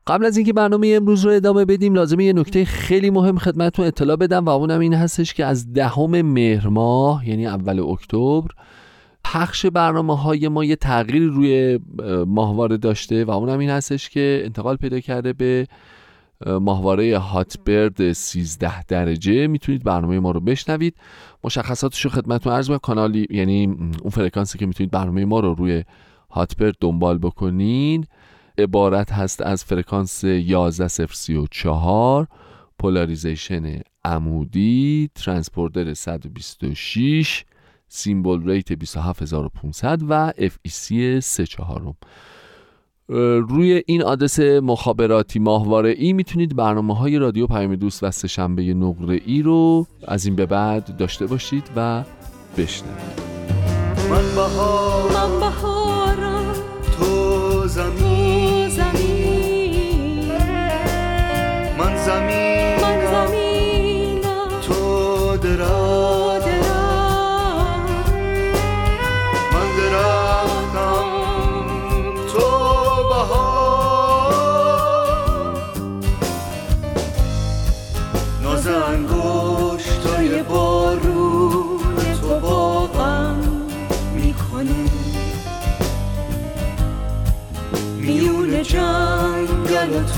قبل 0.07 0.25
از 0.25 0.38
اینکه 0.38 0.53
برنامه 0.53 0.93
امروز 0.95 1.25
رو 1.25 1.31
ادامه 1.31 1.65
بدیم 1.65 1.93
لازمه 1.93 2.23
یه 2.23 2.33
نکته 2.33 2.65
خیلی 2.65 3.09
مهم 3.09 3.38
خدمتتون 3.38 3.85
اطلاع 3.85 4.15
بدم 4.15 4.45
و 4.45 4.49
اونم 4.49 4.79
این 4.79 4.93
هستش 4.93 5.33
که 5.33 5.45
از 5.45 5.73
دهم 5.73 6.21
مهر 6.21 6.67
ماه 6.67 7.29
یعنی 7.29 7.47
اول 7.47 7.79
اکتبر 7.79 8.51
پخش 9.34 9.65
برنامه 9.65 10.18
های 10.18 10.48
ما 10.48 10.63
یه 10.63 10.76
تغییری 10.76 11.28
روی 11.28 11.80
ماهواره 12.28 12.78
داشته 12.78 13.26
و 13.26 13.32
اونم 13.32 13.60
این 13.60 13.70
هستش 13.70 14.10
که 14.10 14.42
انتقال 14.46 14.76
پیدا 14.76 15.00
کرده 15.00 15.34
به 15.34 15.68
ماهواره 16.46 17.18
هاتبرد 17.18 18.13
13 18.13 18.84
درجه. 18.84 19.48
می‌تونید 19.48 19.84
برنامه 19.84 20.20
ما 20.20 20.32
رو 20.32 20.39
بشنوید. 20.39 20.96
مشخصاتش 21.44 22.06
رو 22.06 22.12
خدمتتون 22.12 22.54
عرض 22.54 22.72
کانالی 22.72 23.28
یعنی 23.30 23.65
اون 24.02 24.10
فرکانسی 24.12 24.58
که 24.58 24.65
می‌تونید 24.65 24.92
برنامه 24.92 25.26
ما 25.26 25.39
رو 25.39 25.54
روی 25.54 25.84
Hotbird 26.30 26.75
دنبال 26.82 27.18
بکنین. 27.18 28.06
عبارت 28.58 29.12
هست 29.12 29.42
از 29.42 29.63
فرکانس 29.63 30.26
11034 30.26 32.28
polarization 32.80 33.80
عمودی 34.06 35.10
ترانسپوردر 35.15 35.94
126 35.94 37.46
symbol 37.89 38.49
rate 38.49 38.71
27500 38.71 39.99
و 40.10 40.32
FEC 40.38 41.19
34 41.19 41.93
روی 43.49 43.84
این 43.86 44.04
آدرس 44.04 44.39
مخابراتی 44.39 45.39
ماهواره 45.39 45.89
ای 45.89 46.13
می‌تونید 46.13 46.56
برنامه 46.56 46.95
های 46.95 47.17
رادیو 47.17 47.47
پیام 47.47 47.75
دوست 47.75 48.04
و 48.04 48.12
سهشنبه 48.12 48.73
نقره 48.73 49.21
ای 49.25 49.41
رو 49.41 49.88
از 50.08 50.25
این 50.25 50.36
به 50.36 50.45
بعد 50.45 50.97
داشته 50.97 51.25
باشید 51.25 51.69
و 51.75 52.04
بشنوید. 52.58 53.19
من 54.10 54.36
بهارم 54.36 55.39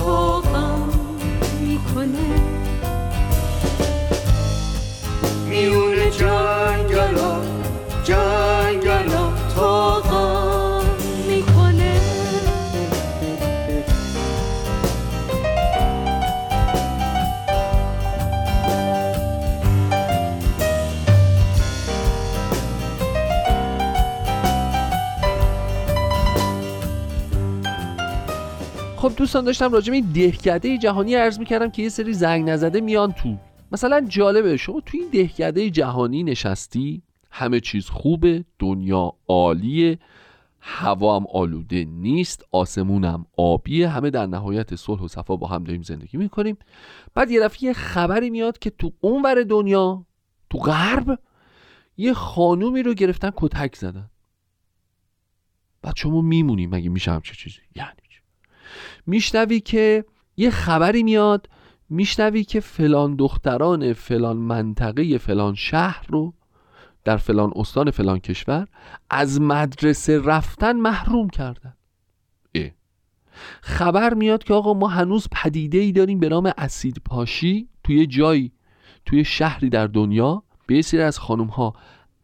تو 0.01 0.41
می‌کنه. 1.61 2.41
میون 5.49 6.09
جنگل 6.09 6.70
خب 29.01 29.13
دوستان 29.17 29.45
داشتم 29.45 29.71
راجع 29.71 29.89
به 29.89 29.95
این 29.95 30.11
دهکده 30.11 30.77
جهانی 30.77 31.15
عرض 31.15 31.39
می‌کردم 31.39 31.71
که 31.71 31.81
یه 31.81 31.89
سری 31.89 32.13
زنگ 32.13 32.49
نزده 32.49 32.81
میان 32.81 33.11
تو. 33.11 33.37
مثلا 33.71 34.05
جالبه 34.07 34.57
شما 34.57 34.81
تو 34.81 34.97
این 34.97 35.09
دهکده 35.09 35.69
جهانی 35.69 36.23
نشستی 36.23 37.01
همه 37.31 37.59
چیز 37.59 37.89
خوبه 37.89 38.45
دنیا 38.59 39.13
عالیه 39.27 39.99
هوا 40.59 41.15
هم 41.19 41.25
آلوده 41.33 41.85
نیست 41.85 42.45
آسمون 42.51 43.05
هم 43.05 43.25
آبیه 43.37 43.89
همه 43.89 44.09
در 44.09 44.25
نهایت 44.25 44.75
صلح 44.75 45.01
و 45.01 45.07
صفا 45.07 45.35
با 45.35 45.47
هم 45.47 45.63
داریم 45.63 45.81
زندگی 45.81 46.17
می‌کنیم. 46.17 46.57
بعد 47.13 47.31
یه 47.31 47.39
دفعه 47.41 47.63
یه 47.63 47.73
خبری 47.73 48.29
میاد 48.29 48.59
که 48.59 48.69
تو 48.69 48.93
اونور 49.01 49.43
دنیا 49.43 50.05
تو 50.49 50.57
غرب 50.57 51.19
یه 51.97 52.13
خانومی 52.13 52.83
رو 52.83 52.93
گرفتن 52.93 53.31
کتک 53.35 53.75
زدن. 53.75 54.09
بعد 55.81 55.95
شما 55.95 56.21
میمونی 56.21 56.67
مگه 56.67 56.89
میشه 56.89 57.21
چه 57.23 57.35
چیزی؟ 57.35 57.59
یعنی 57.75 58.10
میشنوی 59.05 59.59
که 59.59 60.05
یه 60.37 60.49
خبری 60.49 61.03
میاد 61.03 61.49
میشنوی 61.89 62.43
که 62.43 62.59
فلان 62.59 63.15
دختران 63.15 63.93
فلان 63.93 64.37
منطقه 64.37 65.17
فلان 65.17 65.55
شهر 65.55 66.05
رو 66.09 66.33
در 67.03 67.17
فلان 67.17 67.51
استان 67.55 67.91
فلان 67.91 68.19
کشور 68.19 68.67
از 69.09 69.41
مدرسه 69.41 70.19
رفتن 70.19 70.77
محروم 70.77 71.29
کردن 71.29 71.73
اه. 72.55 72.69
خبر 73.61 74.13
میاد 74.13 74.43
که 74.43 74.53
آقا 74.53 74.73
ما 74.73 74.87
هنوز 74.87 75.27
پدیده 75.31 75.77
ای 75.77 75.91
داریم 75.91 76.19
به 76.19 76.29
نام 76.29 76.51
اسید 76.57 77.01
پاشی 77.05 77.69
توی 77.83 78.05
جایی 78.05 78.51
توی 79.05 79.25
شهری 79.25 79.69
در 79.69 79.87
دنیا 79.87 80.43
به 80.67 80.81
سری 80.81 81.01
از 81.01 81.19
خانم 81.19 81.47
ها 81.47 81.73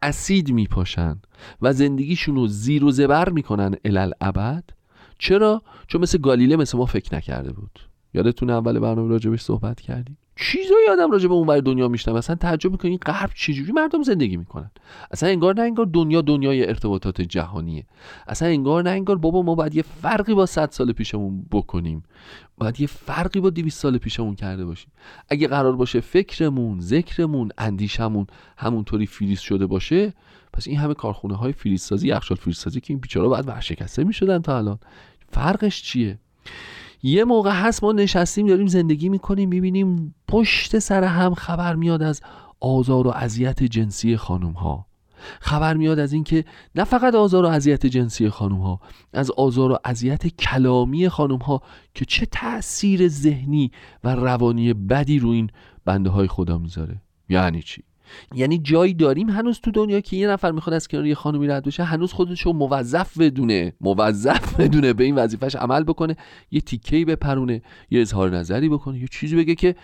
اسید 0.02 0.52
میپاشن 0.52 1.22
و 1.62 1.74
زندگیشون 1.74 2.36
رو 2.36 2.48
زیر 2.48 2.86
و 2.86 2.92
زبر 2.92 3.30
می‌کنن 3.30 3.76
الالعبد 3.86 4.64
چرا؟ 5.20 5.62
چون 5.88 6.02
مثل 6.02 6.18
گالیله 6.18 6.56
مثل 6.56 6.78
ما 6.78 6.86
فکر 6.86 7.16
نکرده 7.16 7.52
بود. 7.52 7.80
یادتون 8.14 8.50
اول 8.50 8.80
برنامه 8.80 9.10
راجبش 9.10 9.42
صحبت 9.42 9.82
کردیم؟ 9.82 10.18
چیزایی 10.40 10.88
آدم 10.92 11.12
راجع 11.12 11.28
به 11.28 11.34
اون 11.34 11.60
دنیا 11.60 11.88
میشنوه. 11.88 12.18
مثلا 12.18 12.36
تعجب 12.36 12.72
می‌کنه 12.72 12.90
این 12.90 13.00
غرب 13.06 13.30
چجوری 13.36 13.72
مردم 13.72 14.04
زندگی 14.04 14.38
می‌کنن. 14.38 14.72
اصلا 15.12 15.30
انگار 15.30 15.56
نه 15.56 15.62
انگار 15.62 15.86
دنیا 15.86 16.22
دنیای 16.22 16.68
ارتباطات 16.68 17.22
جهانیه. 17.22 17.86
اصلا 18.28 18.48
انگار 18.48 18.84
نه 18.84 18.90
انگار 18.90 19.18
بابا 19.18 19.42
ما 19.42 19.56
باید 19.56 19.76
یه 19.76 19.82
فرقی 20.02 20.34
با 20.34 20.46
100 20.46 20.72
سال 20.72 20.92
پیشمون 20.92 21.46
بکنیم. 21.52 22.04
باید 22.58 22.82
یه 22.82 22.88
فرقی 22.88 23.40
با 23.40 23.50
200 23.50 23.82
سال 23.82 23.98
پیشمون 23.98 24.36
کرده 24.36 24.66
باشیم. 24.66 24.92
اگه 25.30 25.48
قرار 25.48 25.76
باشه 25.76 26.00
فکرمون 26.00 26.80
ذکرمون 26.80 27.50
اندیشمون 27.58 28.28
همونطوری 28.58 29.06
فریز 29.06 29.40
شده 29.40 29.66
باشه 29.66 30.14
پس 30.54 30.68
این 30.68 30.78
همه 30.78 30.94
کارخونه 30.94 31.36
های 31.36 31.54
فریزسازی 31.54 32.08
یخچال 32.08 32.38
فریزسازی 32.38 32.82
که 32.82 32.94
این 32.94 33.00
بیچاره 33.00 33.28
باید 33.28 33.48
ورشکسته 33.48 34.04
می‌شدن 34.04 34.42
تا 34.42 34.58
الان. 34.58 34.80
فرقش 35.30 35.82
چیه؟ 35.84 36.20
یه 37.04 37.24
موقع 37.24 37.52
هست 37.52 37.84
ما 37.84 37.92
نشستیم 37.92 38.48
داریم 38.48 38.68
زندگی 38.68 39.10
می‌کنیم 39.10 39.50
می‌بینیم 39.50 40.16
پشت 40.28 40.80
سر 40.80 41.04
هم 41.04 41.34
خبر 41.34 41.76
میاد 41.76 42.04
از 42.04 42.22
آزار 42.60 43.08
و 43.08 43.10
اذیت 43.10 43.64
جنسی 43.64 44.18
خانم 44.18 44.52
ها 44.52 44.88
خبر 45.40 45.78
میاد 45.78 46.00
از 46.00 46.14
اینکه 46.14 46.46
نه 46.76 46.84
فقط 46.84 47.16
آزار 47.16 47.46
و 47.46 47.48
اذیت 47.48 47.86
جنسی 47.86 48.30
خانم 48.30 48.58
ها 48.58 48.80
از 49.14 49.32
آزار 49.32 49.72
و 49.72 49.78
اذیت 49.86 50.28
کلامی 50.28 51.10
خانم 51.10 51.38
ها 51.38 51.62
که 51.94 52.06
چه 52.06 52.26
تاثیر 52.26 53.08
ذهنی 53.08 53.72
و 54.04 54.16
روانی 54.16 54.74
بدی 54.74 55.20
رو 55.20 55.30
این 55.30 55.50
بنده 55.86 56.10
های 56.10 56.28
خدا 56.28 56.58
می‌ذاره. 56.58 57.02
یعنی 57.30 57.62
چی؟ 57.62 57.84
یعنی 58.36 58.58
جایی 58.58 58.94
داریم 58.94 59.30
هنوز 59.30 59.60
تو 59.60 59.72
دنیا 59.72 60.02
که 60.02 60.18
یه 60.18 60.28
نفر 60.28 60.52
می‌خواد 60.52 60.74
از 60.74 60.88
کنار 60.88 61.06
یه 61.06 61.16
خانمی 61.16 61.48
رد 61.48 61.66
بشه 61.66 61.84
هنوز 61.84 62.14
خودش 62.14 62.42
رو 62.42 62.54
موظف 62.54 63.18
بدونه 63.18 63.74
موظف 63.82 64.54
بدونه 64.60 64.94
به 64.94 65.04
این 65.04 65.16
وظیفش 65.16 65.56
عمل 65.56 65.84
بکنه 65.84 66.16
یه 66.52 66.62
تیکهی 66.62 67.06
بپرونه 67.06 67.62
یه 67.92 68.02
اظهار 68.02 68.30
نظری 68.38 68.70
بکنه 68.70 69.00
یه 69.00 69.08
چیزی 69.12 69.36
بگه 69.36 69.56
که 69.56 69.76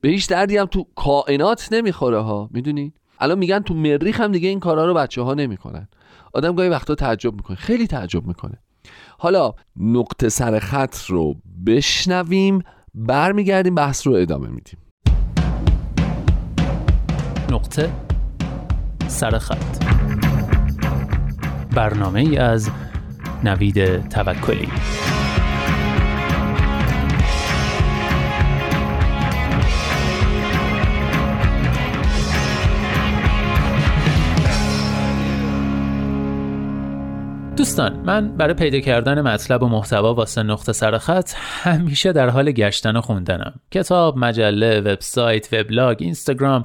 به 0.00 0.08
هیچ 0.08 0.28
دردی 0.28 0.56
هم 0.56 0.66
تو 0.66 0.86
کائنات 0.94 1.68
نمی‌خوره 1.72 2.18
ها. 2.18 2.50
می‌دونی؟ 2.52 2.92
الان 3.18 3.38
میگن 3.38 3.60
تو 3.60 3.74
مریخ 3.74 4.20
هم 4.20 4.32
دیگه 4.32 4.48
این 4.48 4.60
کارا 4.60 4.86
رو 4.86 4.94
بچه 4.94 5.22
ها 5.22 5.34
نمی‌کنن. 5.34 5.88
آدم 6.34 6.54
گاهی 6.54 6.68
وقتا 6.68 6.94
تعجب 6.94 7.34
می‌کنه 7.34 7.56
خیلی 7.56 7.86
تعجب 7.86 8.26
می‌کنه. 8.26 8.58
حالا 9.18 9.54
نقطه 9.76 10.28
سر 10.28 10.58
خط 10.58 10.96
رو 11.06 11.34
بشنویم 11.66 12.62
برمیگردیم 12.94 13.74
بحث 13.74 14.06
رو 14.06 14.12
ادامه 14.12 14.48
میدیم. 14.48 14.78
نقطه 17.50 17.90
سرخط 19.06 19.84
برنامه 21.74 22.20
ای 22.20 22.36
از 22.36 22.70
نوید 23.44 24.08
توکلی. 24.08 24.68
دوستان 37.56 37.96
من 37.96 38.36
برای 38.36 38.54
پیدا 38.54 38.80
کردن 38.80 39.20
مطلب 39.20 39.62
و 39.62 39.68
محتوا 39.68 40.14
واسه 40.14 40.42
نقطه 40.42 40.72
سرخط 40.72 41.32
همیشه 41.36 42.12
در 42.12 42.28
حال 42.28 42.52
گشتن 42.52 42.96
و 42.96 43.00
خوندنم. 43.00 43.60
کتاب، 43.70 44.16
مجله، 44.18 44.80
وبسایت، 44.80 45.48
وبلاگ، 45.52 45.96
اینستاگرام 46.00 46.64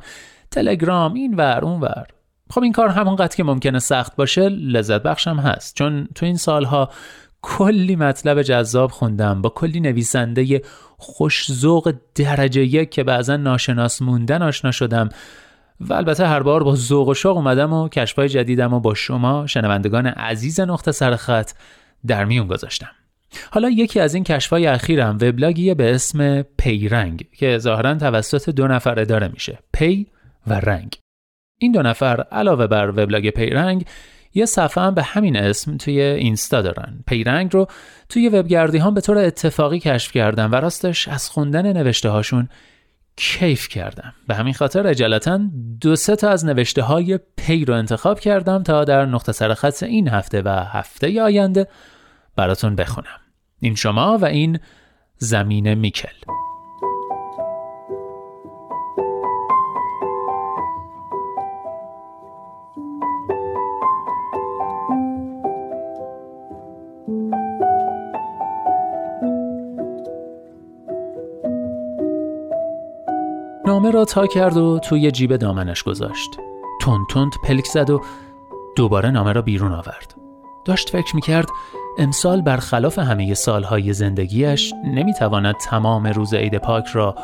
تلگرام 0.55 1.13
این 1.13 1.35
ور 1.35 1.65
اون 1.65 1.81
ور. 1.81 2.05
خب 2.49 2.63
این 2.63 2.71
کار 2.71 2.89
همونقدر 2.89 3.35
که 3.35 3.43
ممکنه 3.43 3.79
سخت 3.79 4.15
باشه 4.15 4.49
لذت 4.49 5.03
بخشم 5.03 5.35
هست. 5.35 5.75
چون 5.75 6.07
تو 6.15 6.25
این 6.25 6.37
سالها 6.37 6.89
کلی 7.41 7.95
مطلب 7.95 8.41
جذاب 8.41 8.91
خوندم 8.91 9.41
با 9.41 9.49
کلی 9.49 9.79
نویسنده 9.79 10.61
خوشزوق 10.97 11.93
درجه 12.15 12.61
یک 12.61 12.91
که 12.91 13.03
بعضا 13.03 13.37
ناشناس 13.37 14.01
موندن 14.01 14.41
آشنا 14.41 14.71
شدم. 14.71 15.09
و 15.79 15.93
البته 15.93 16.27
هر 16.27 16.39
بار 16.39 16.63
با 16.63 16.75
ذوق 16.75 17.07
و 17.07 17.13
شوق 17.13 17.37
اومدم 17.37 17.73
و 17.73 17.89
کشفای 17.89 18.29
جدیدم 18.29 18.73
و 18.73 18.79
با 18.79 18.93
شما 18.93 19.47
شنوندگان 19.47 20.07
عزیز 20.07 20.59
نقطه 20.59 20.91
سرخط 20.91 21.51
در 22.07 22.25
میون 22.25 22.47
گذاشتم. 22.47 22.89
حالا 23.51 23.69
یکی 23.69 23.99
از 23.99 24.13
این 24.13 24.23
کشفای 24.23 24.67
اخیرم 24.67 25.15
وبلاگیه 25.21 25.73
به 25.73 25.95
اسم 25.95 26.41
پیرنگ 26.41 27.25
که 27.37 27.57
ظاهرا 27.57 27.95
توسط 27.95 28.49
دو 28.49 28.67
نفر 28.67 28.99
اداره 28.99 29.27
میشه. 29.27 29.59
پی 29.73 30.07
و 30.47 30.53
رنگ. 30.53 30.99
این 31.59 31.71
دو 31.71 31.81
نفر 31.81 32.25
علاوه 32.31 32.67
بر 32.67 32.89
وبلاگ 32.89 33.29
پیرنگ 33.29 33.85
یه 34.33 34.45
صفحه 34.45 34.83
هم 34.83 34.95
به 34.95 35.03
همین 35.03 35.37
اسم 35.37 35.77
توی 35.77 36.01
اینستا 36.01 36.61
دارن. 36.61 37.03
پیرنگ 37.07 37.53
رو 37.53 37.67
توی 38.09 38.29
وبگردی 38.29 38.77
هم 38.77 38.93
به 38.93 39.01
طور 39.01 39.17
اتفاقی 39.17 39.79
کشف 39.79 40.11
کردم 40.11 40.51
و 40.51 40.55
راستش 40.55 41.07
از 41.07 41.29
خوندن 41.29 41.73
نوشته 41.73 42.09
هاشون 42.09 42.49
کیف 43.17 43.67
کردم 43.67 44.13
به 44.27 44.35
همین 44.35 44.53
خاطر 44.53 44.87
عجالتا 44.87 45.39
دو 45.81 45.95
سه 45.95 46.15
تا 46.15 46.29
از 46.29 46.45
نوشته 46.45 46.81
های 46.81 47.19
پی 47.37 47.65
رو 47.65 47.73
انتخاب 47.73 48.19
کردم 48.19 48.63
تا 48.63 48.83
در 48.83 49.05
نقطه 49.05 49.31
سرخط 49.31 49.83
این 49.83 50.07
هفته 50.07 50.41
و 50.41 50.49
هفته 50.49 51.21
آینده 51.21 51.67
براتون 52.35 52.75
بخونم. 52.75 53.19
این 53.59 53.75
شما 53.75 54.17
و 54.17 54.25
این 54.25 54.59
زمین 55.17 55.73
میکل. 55.73 56.15
نامه 73.75 73.91
را 73.91 74.05
تا 74.05 74.27
کرد 74.27 74.57
و 74.57 74.79
توی 74.79 75.11
جیب 75.11 75.35
دامنش 75.35 75.83
گذاشت. 75.83 76.37
تند 76.81 77.05
تند 77.09 77.31
پلک 77.43 77.65
زد 77.65 77.89
و 77.89 78.01
دوباره 78.75 79.11
نامه 79.11 79.33
را 79.33 79.41
بیرون 79.41 79.71
آورد. 79.71 80.15
داشت 80.65 80.89
فکر 80.89 81.15
می‌کرد 81.15 81.47
امسال 81.97 82.41
برخلاف 82.41 82.99
همه 82.99 83.33
سالهای 83.33 83.93
زندگیش 83.93 84.73
نمی‌تواند 84.85 85.55
تمام 85.55 86.07
روز 86.07 86.33
عید 86.33 86.57
پاک 86.57 86.87
را 86.87 87.15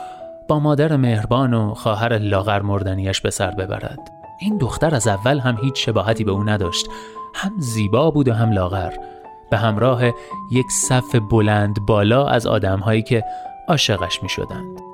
با 0.48 0.60
مادر 0.60 0.96
مهربان 0.96 1.54
و 1.54 1.74
خواهر 1.74 2.18
لاغر 2.18 2.62
مردنیش 2.62 3.22
به 3.22 3.30
سر 3.30 3.52
ببرد. 3.52 4.12
این 4.40 4.58
دختر 4.58 4.96
از 4.96 5.08
اول 5.08 5.40
هم 5.40 5.58
هیچ 5.62 5.86
شباهتی 5.86 6.24
به 6.24 6.32
او 6.32 6.44
نداشت. 6.44 6.88
هم 7.34 7.52
زیبا 7.58 8.12
بود 8.12 8.28
و 8.28 8.34
هم 8.34 8.52
لاغر. 8.52 8.94
به 9.52 9.58
همراه 9.58 10.04
یک 10.52 10.72
صف 10.72 11.16
بلند 11.16 11.86
بالا 11.86 12.28
از 12.28 12.48
آدمهایی 12.48 13.02
که 13.02 13.24
عاشقش 13.68 14.24
می 14.24 14.30
شدند. 14.30 14.91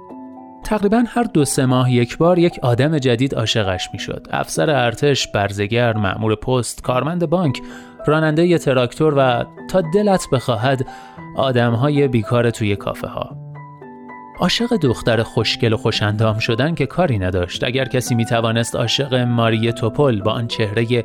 تقریبا 0.68 1.04
هر 1.08 1.24
دو 1.24 1.46
سه 1.46 1.66
ماه 1.66 1.92
یک 1.92 2.18
بار 2.18 2.40
یک 2.40 2.60
آدم 2.62 2.98
جدید 2.98 3.36
عاشقش 3.36 3.90
می‌شد. 3.94 4.28
افسر 4.32 4.70
ارتش 4.70 5.28
برزگر 5.28 5.98
مأمور 5.98 6.36
پست 6.36 6.82
کارمند 6.82 7.30
بانک 7.30 7.62
راننده 8.08 8.48
ی 8.48 8.58
تراکتور 8.58 9.14
و 9.18 9.46
تا 9.70 9.82
دلت 9.94 10.28
بخواهد 10.32 10.88
آدمهای 11.36 12.08
بیکار 12.08 12.50
توی 12.50 12.76
کافه 12.76 13.08
ها 13.08 13.38
عاشق 14.40 14.78
دختر 14.78 15.24
خوشگل 15.24 15.74
و 15.74 15.78
خوشندام 15.78 16.40
شدن 16.40 16.76
که 16.76 16.86
کاری 16.86 17.20
نداشت. 17.20 17.64
اگر 17.64 17.86
کسی 17.86 18.16
می 18.16 18.26
توانست 18.26 18.76
عاشق 18.76 19.14
ماری 19.14 19.74
توپل 19.74 20.22
با 20.22 20.32
آن 20.32 20.48
چهره 20.48 21.04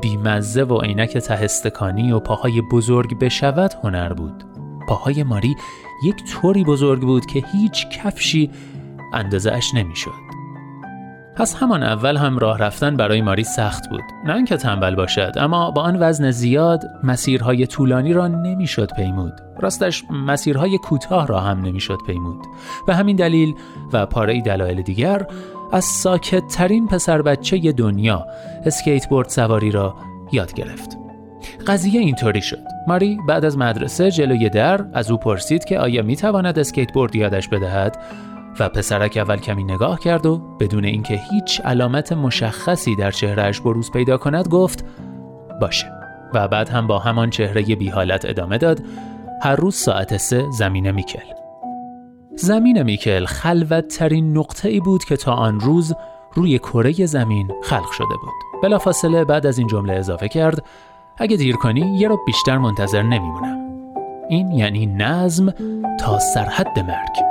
بیمزه 0.00 0.62
و 0.62 0.80
عینک 0.80 1.18
تهستکانی 1.18 2.12
و 2.12 2.20
پاهای 2.20 2.62
بزرگ 2.72 3.18
بشود 3.18 3.74
هنر 3.84 4.12
بود. 4.12 4.44
پاهای 4.88 5.22
ماری 5.22 5.56
یک 6.04 6.16
طوری 6.32 6.64
بزرگ 6.64 7.00
بود 7.00 7.26
که 7.26 7.44
هیچ 7.52 7.88
کفشی 7.88 8.50
اندازه 9.12 9.52
اش 9.52 9.74
نمی‌شد. 9.74 10.30
پس 11.36 11.54
همان 11.54 11.82
اول 11.82 12.16
هم 12.16 12.38
راه 12.38 12.58
رفتن 12.58 12.96
برای 12.96 13.22
ماری 13.22 13.44
سخت 13.44 13.90
بود. 13.90 14.02
نه 14.24 14.34
اینکه 14.34 14.56
تنبل 14.56 14.94
باشد 14.94 15.32
اما 15.36 15.70
با 15.70 15.82
آن 15.82 15.96
وزن 16.00 16.30
زیاد 16.30 16.84
مسیرهای 17.02 17.66
طولانی 17.66 18.12
را 18.12 18.28
نمی‌شد 18.28 18.92
پیمود. 18.96 19.32
راستش 19.58 20.04
مسیرهای 20.10 20.78
کوتاه 20.78 21.26
را 21.26 21.40
هم 21.40 21.60
نمی‌شد 21.60 21.98
پیمود. 22.06 22.46
به 22.86 22.94
همین 22.94 23.16
دلیل 23.16 23.54
و 23.92 24.06
پاره 24.06 24.40
دلایل 24.40 24.82
دیگر 24.82 25.26
از 25.72 25.84
ساکت 25.84 26.46
ترین 26.46 26.86
پسر 26.86 27.22
بچه 27.22 27.72
دنیا 27.72 28.26
اسکیتبورد 28.64 29.28
سواری 29.28 29.70
را 29.70 29.94
یاد 30.32 30.52
گرفت. 30.52 30.96
قضیه 31.66 32.00
اینطوری 32.00 32.42
شد. 32.42 32.64
ماری 32.86 33.18
بعد 33.28 33.44
از 33.44 33.58
مدرسه 33.58 34.10
جلوی 34.10 34.48
در 34.48 34.84
از 34.92 35.10
او 35.10 35.16
پرسید 35.16 35.64
که 35.64 35.78
آیا 35.78 36.02
می‌تواند 36.02 36.58
اسکیتبورد 36.58 37.16
یادش 37.16 37.48
بدهد؟ 37.48 37.96
و 38.60 38.68
پسرک 38.68 39.16
اول 39.16 39.36
کمی 39.36 39.64
نگاه 39.64 39.98
کرد 40.00 40.26
و 40.26 40.38
بدون 40.38 40.84
اینکه 40.84 41.20
هیچ 41.30 41.60
علامت 41.60 42.12
مشخصی 42.12 42.96
در 42.96 43.10
چهرهش 43.10 43.60
بروز 43.60 43.90
پیدا 43.90 44.16
کند 44.16 44.48
گفت 44.48 44.84
باشه. 45.60 45.92
و 46.34 46.48
بعد 46.48 46.68
هم 46.68 46.86
با 46.86 46.98
همان 46.98 47.30
چهره 47.30 47.62
بی 47.62 47.88
حالت 47.88 48.24
ادامه 48.24 48.58
داد 48.58 48.82
هر 49.42 49.56
روز 49.56 49.76
ساعت 49.76 50.16
سه 50.16 50.50
زمین 50.50 50.90
میکل. 50.90 51.34
زمین 52.36 52.82
میکل 52.82 53.24
خلوت 53.24 53.88
ترین 53.88 54.38
نقطه 54.38 54.68
ای 54.68 54.80
بود 54.80 55.04
که 55.04 55.16
تا 55.16 55.32
آن 55.32 55.60
روز 55.60 55.94
روی 56.34 56.58
کره 56.58 57.06
زمین 57.06 57.52
خلق 57.62 57.90
شده 57.90 58.14
بود. 58.22 58.62
بلافاصله 58.62 59.24
بعد 59.24 59.46
از 59.46 59.58
این 59.58 59.66
جمله 59.66 59.92
اضافه 59.92 60.28
کرد 60.28 60.64
اگه 61.18 61.36
دیر 61.36 61.56
کنی 61.56 61.96
یه 61.98 62.08
رو 62.08 62.18
بیشتر 62.26 62.58
منتظر 62.58 63.02
نمیمونم. 63.02 63.58
این 64.28 64.50
یعنی 64.50 64.86
نظم 64.86 65.54
تا 66.00 66.18
سرحد 66.18 66.78
مرگ. 66.78 67.29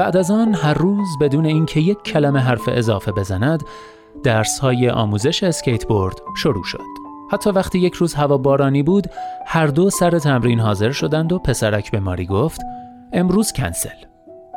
بعد 0.00 0.16
از 0.16 0.30
آن 0.30 0.54
هر 0.54 0.74
روز 0.74 1.08
بدون 1.20 1.46
اینکه 1.46 1.80
یک 1.80 2.02
کلمه 2.02 2.40
حرف 2.40 2.68
اضافه 2.72 3.12
بزند 3.12 3.62
درس 4.22 4.58
های 4.58 4.90
آموزش 4.90 5.42
اسکیتبورد 5.42 6.20
شروع 6.36 6.64
شد. 6.64 6.84
حتی 7.32 7.50
وقتی 7.50 7.78
یک 7.78 7.94
روز 7.94 8.14
هوا 8.14 8.38
بارانی 8.38 8.82
بود 8.82 9.06
هر 9.46 9.66
دو 9.66 9.90
سر 9.90 10.18
تمرین 10.18 10.60
حاضر 10.60 10.90
شدند 10.90 11.32
و 11.32 11.38
پسرک 11.38 11.90
به 11.90 12.00
ماری 12.00 12.26
گفت 12.26 12.60
امروز 13.12 13.52
کنسل. 13.52 14.04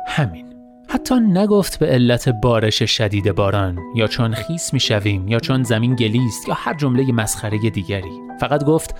همین. 0.06 0.46
حتی 0.88 1.14
نگفت 1.14 1.78
به 1.78 1.86
علت 1.86 2.28
بارش 2.28 2.82
شدید 2.82 3.32
باران 3.32 3.78
یا 3.94 4.06
چون 4.06 4.34
خیس 4.34 4.72
می 4.72 4.80
شویم 4.80 5.28
یا 5.28 5.38
چون 5.38 5.62
زمین 5.62 5.94
گلیست 5.94 6.48
یا 6.48 6.54
هر 6.54 6.74
جمله 6.74 7.12
مسخره 7.12 7.70
دیگری. 7.70 8.20
فقط 8.40 8.64
گفت 8.64 8.94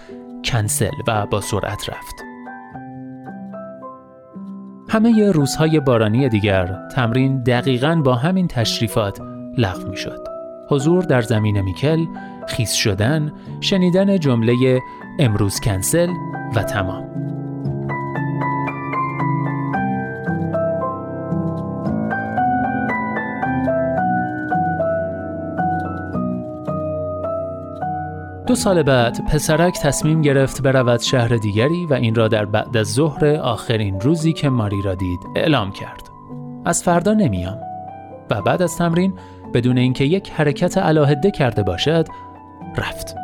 کنسل 0.44 0.94
و 1.08 1.26
با 1.26 1.40
سرعت 1.40 1.88
رفت. 1.88 2.33
همه 4.94 5.32
روزهای 5.32 5.80
بارانی 5.80 6.28
دیگر 6.28 6.88
تمرین 6.94 7.42
دقیقا 7.42 8.02
با 8.04 8.14
همین 8.14 8.48
تشریفات 8.48 9.20
لغو 9.58 9.88
می 9.88 9.96
شد 9.96 10.28
حضور 10.68 11.04
در 11.04 11.22
زمین 11.22 11.60
میکل 11.60 12.04
خیس 12.48 12.72
شدن 12.72 13.32
شنیدن 13.60 14.18
جمله 14.18 14.80
امروز 15.18 15.60
کنسل 15.60 16.08
و 16.56 16.62
تمام. 16.62 17.23
دو 28.54 28.60
سال 28.60 28.82
بعد 28.82 29.24
پسرک 29.24 29.78
تصمیم 29.82 30.22
گرفت 30.22 30.62
برود 30.62 31.00
شهر 31.00 31.36
دیگری 31.36 31.86
و 31.86 31.94
این 31.94 32.14
را 32.14 32.28
در 32.28 32.44
بعد 32.44 32.76
از 32.76 32.92
ظهر 32.92 33.26
آخرین 33.26 34.00
روزی 34.00 34.32
که 34.32 34.48
ماری 34.48 34.82
را 34.82 34.94
دید 34.94 35.20
اعلام 35.36 35.72
کرد. 35.72 36.10
از 36.64 36.82
فردا 36.82 37.14
نمیام 37.14 37.58
و 38.30 38.42
بعد 38.42 38.62
از 38.62 38.76
تمرین 38.76 39.14
بدون 39.54 39.78
اینکه 39.78 40.04
یک 40.04 40.30
حرکت 40.30 40.78
علاهده 40.78 41.30
کرده 41.30 41.62
باشد 41.62 42.06
رفت. 42.76 43.16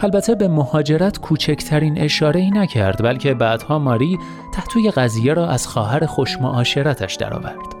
البته 0.00 0.34
به 0.34 0.48
مهاجرت 0.48 1.18
کوچکترین 1.18 1.98
اشاره 1.98 2.40
ای 2.40 2.50
نکرد 2.50 3.02
بلکه 3.02 3.34
بعدها 3.34 3.78
ماری 3.78 4.18
تحتوی 4.54 4.90
قضیه 4.90 5.34
را 5.34 5.48
از 5.48 5.66
خواهر 5.66 6.06
خوشمعاشرتش 6.06 7.14
درآورد. 7.14 7.79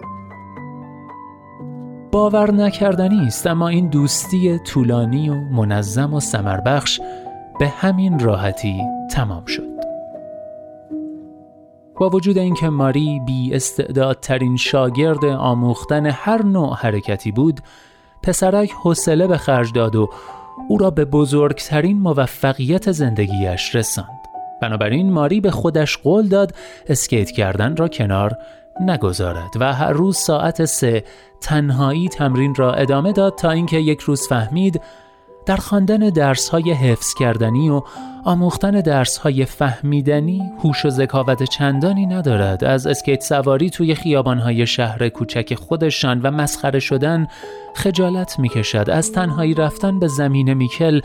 باور 2.20 2.50
نکردنی 2.50 3.26
است 3.26 3.46
اما 3.46 3.68
این 3.68 3.88
دوستی 3.88 4.58
طولانی 4.58 5.28
و 5.28 5.34
منظم 5.34 6.14
و 6.14 6.20
سمربخش 6.20 7.00
به 7.58 7.68
همین 7.68 8.18
راحتی 8.18 8.82
تمام 9.10 9.44
شد. 9.44 9.80
با 12.00 12.08
وجود 12.08 12.38
اینکه 12.38 12.68
ماری 12.68 13.20
بی 13.26 13.54
استعدادترین 13.54 14.56
شاگرد 14.56 15.24
آموختن 15.24 16.06
هر 16.06 16.42
نوع 16.42 16.76
حرکتی 16.76 17.32
بود، 17.32 17.60
پسرک 18.22 18.72
حوصله 18.82 19.26
به 19.26 19.36
خرج 19.36 19.72
داد 19.72 19.96
و 19.96 20.10
او 20.68 20.78
را 20.78 20.90
به 20.90 21.04
بزرگترین 21.04 21.98
موفقیت 21.98 22.92
زندگیش 22.92 23.74
رساند. 23.74 24.20
بنابراین 24.62 25.12
ماری 25.12 25.40
به 25.40 25.50
خودش 25.50 25.98
قول 25.98 26.28
داد 26.28 26.54
اسکیت 26.88 27.30
کردن 27.30 27.76
را 27.76 27.88
کنار 27.88 28.38
نگذارد 28.80 29.50
و 29.60 29.72
هر 29.72 29.92
روز 29.92 30.16
ساعت 30.16 30.64
سه 30.64 31.04
تنهایی 31.40 32.08
تمرین 32.08 32.54
را 32.54 32.74
ادامه 32.74 33.12
داد 33.12 33.34
تا 33.34 33.50
اینکه 33.50 33.76
یک 33.76 34.00
روز 34.00 34.28
فهمید 34.28 34.80
در 35.46 35.56
خواندن 35.56 35.98
درسهای 35.98 36.72
حفظ 36.72 37.14
کردنی 37.14 37.70
و 37.70 37.82
آموختن 38.24 38.70
درسهای 38.70 39.44
فهمیدنی 39.44 40.52
هوش 40.64 40.84
و 40.84 40.90
ذکاوت 40.90 41.42
چندانی 41.42 42.06
ندارد. 42.06 42.64
از 42.64 42.86
اسکیت 42.86 43.22
سواری 43.22 43.70
توی 43.70 43.94
خیابانهای 43.94 44.66
شهر 44.66 45.08
کوچک 45.08 45.54
خودشان 45.54 46.20
و 46.20 46.30
مسخره 46.30 46.78
شدن 46.78 47.26
خجالت 47.74 48.38
می‌کشد. 48.38 48.90
از 48.90 49.12
تنهایی 49.12 49.54
رفتن 49.54 49.98
به 49.98 50.08
زمین 50.08 50.54
میکل 50.54 51.00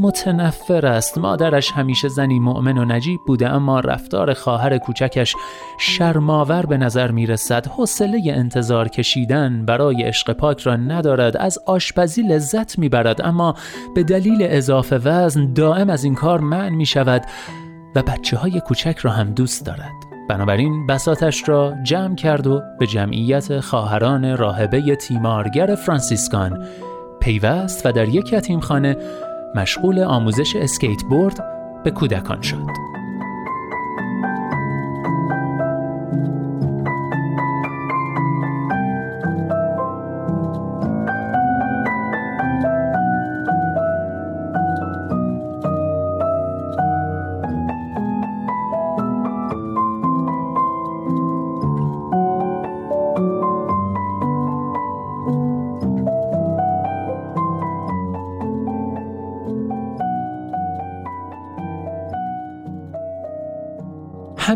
متنفر 0.00 0.86
است. 0.86 1.18
مادرش 1.18 1.70
همیشه 1.70 2.08
زنی 2.08 2.38
مؤمن 2.38 2.78
و 2.78 2.84
نجیب 2.84 3.20
بوده 3.26 3.48
اما 3.48 3.80
رفتار 3.80 4.34
خواهر 4.34 4.78
کوچکش 4.78 5.34
شرماور 5.78 6.66
به 6.66 6.76
نظر 6.76 7.10
می‌رسد. 7.10 7.66
حوصله 7.66 8.22
انتظار 8.26 8.88
کشیدن 8.88 9.64
برای 9.64 10.02
عشق 10.02 10.32
پاک 10.32 10.60
را 10.60 10.76
ندارد. 10.76 11.36
از 11.36 11.58
آشپزی 11.66 12.22
لذت 12.22 12.78
می‌برد 12.78 13.22
اما 13.22 13.54
به 13.94 14.02
دلیل 14.02 14.38
اضافه 14.40 14.96
وزن 14.96 15.52
دائم 15.52 15.90
از 15.90 16.04
این 16.04 16.14
کار 16.14 16.40
منع 16.54 16.68
می 16.68 16.86
شود 16.86 17.22
و 17.94 18.02
بچه 18.02 18.36
های 18.36 18.60
کوچک 18.60 18.98
را 18.98 19.10
هم 19.10 19.30
دوست 19.30 19.66
دارد 19.66 19.92
بنابراین 20.28 20.86
بساتش 20.86 21.48
را 21.48 21.74
جمع 21.82 22.14
کرد 22.14 22.46
و 22.46 22.62
به 22.78 22.86
جمعیت 22.86 23.60
خواهران 23.60 24.36
راهبه 24.36 24.96
تیمارگر 24.96 25.74
فرانسیسکان 25.74 26.66
پیوست 27.20 27.86
و 27.86 27.92
در 27.92 28.08
یک 28.08 28.32
یتیمخانه 28.32 28.96
مشغول 29.54 30.00
آموزش 30.00 30.56
اسکیت 30.56 31.02
بورد 31.10 31.44
به 31.84 31.90
کودکان 31.90 32.42
شد. 32.42 32.66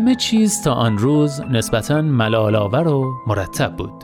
همه 0.09 0.15
چیز 0.15 0.61
تا 0.61 0.73
آن 0.73 0.97
روز 0.97 1.41
نسبتا 1.41 2.01
ملالآور 2.01 2.87
و 2.87 3.13
مرتب 3.27 3.75
بود. 3.75 4.03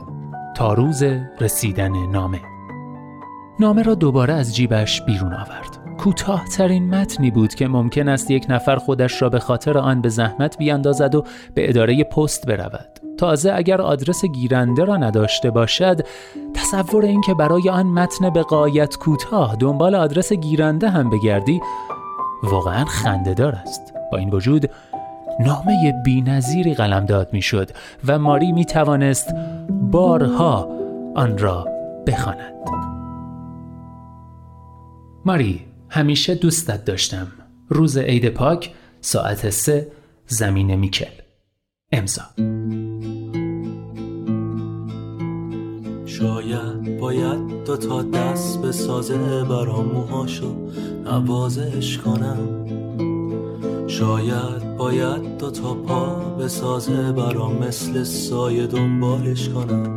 تا 0.56 0.72
روز 0.72 1.02
رسیدن 1.40 2.10
نامه. 2.10 2.40
نامه 3.60 3.82
را 3.82 3.94
دوباره 3.94 4.34
از 4.34 4.56
جیبش 4.56 5.02
بیرون 5.02 5.32
آورد. 5.32 5.96
کوتاهترین 5.98 6.94
متنی 6.94 7.30
بود 7.30 7.54
که 7.54 7.68
ممکن 7.68 8.08
است 8.08 8.30
یک 8.30 8.46
نفر 8.48 8.76
خودش 8.76 9.22
را 9.22 9.28
به 9.28 9.38
خاطر 9.38 9.78
آن 9.78 10.00
به 10.00 10.08
زحمت 10.08 10.58
بیاندازد 10.58 11.14
و 11.14 11.24
به 11.54 11.68
اداره 11.68 12.04
پست 12.04 12.46
برود. 12.46 13.00
تازه 13.18 13.52
اگر 13.52 13.80
آدرس 13.80 14.24
گیرنده 14.24 14.84
را 14.84 14.96
نداشته 14.96 15.50
باشد 15.50 16.00
تصور 16.54 17.04
اینکه 17.04 17.34
برای 17.34 17.70
آن 17.70 17.86
متن 17.86 18.30
به 18.30 18.42
قایت 18.42 18.96
کوتاه 18.96 19.56
دنبال 19.56 19.94
آدرس 19.94 20.32
گیرنده 20.32 20.90
هم 20.90 21.10
بگردی 21.10 21.60
واقعا 22.42 22.84
خندهدار 22.84 23.54
است. 23.54 23.92
با 24.12 24.18
این 24.18 24.30
وجود 24.30 24.70
نامه 25.40 25.94
بینظیری 26.04 26.74
قلمداد 26.74 27.28
می‌شد 27.32 27.70
و 28.06 28.18
ماری 28.18 28.52
می 28.52 28.64
توانست 28.64 29.34
بارها 29.70 30.68
آن 31.14 31.38
را 31.38 31.66
بخواند. 32.06 32.52
ماری 35.24 35.60
همیشه 35.88 36.34
دوستت 36.34 36.84
داشتم. 36.84 37.26
روز 37.68 37.98
عید 37.98 38.28
پاک 38.28 38.74
ساعت 39.00 39.50
سه 39.50 39.92
زمین 40.26 40.74
میکل. 40.74 41.10
امضا. 41.92 42.22
شاید 46.06 47.00
باید 47.00 47.64
دو 47.64 47.76
تا 47.76 48.02
دست 48.02 48.62
به 48.62 48.72
سازه 48.72 49.44
برام 49.44 49.86
موهاشو 49.86 50.56
نوازش 51.04 51.98
کنم. 51.98 52.75
شاید 53.86 54.76
باید 54.76 55.38
دو 55.38 55.50
تا 55.50 55.74
پا 55.74 56.34
به 56.38 56.48
سازه 56.48 57.12
برام 57.12 57.58
مثل 57.58 58.04
سایه 58.04 58.66
دنبالش 58.66 59.48
کنم. 59.48 59.96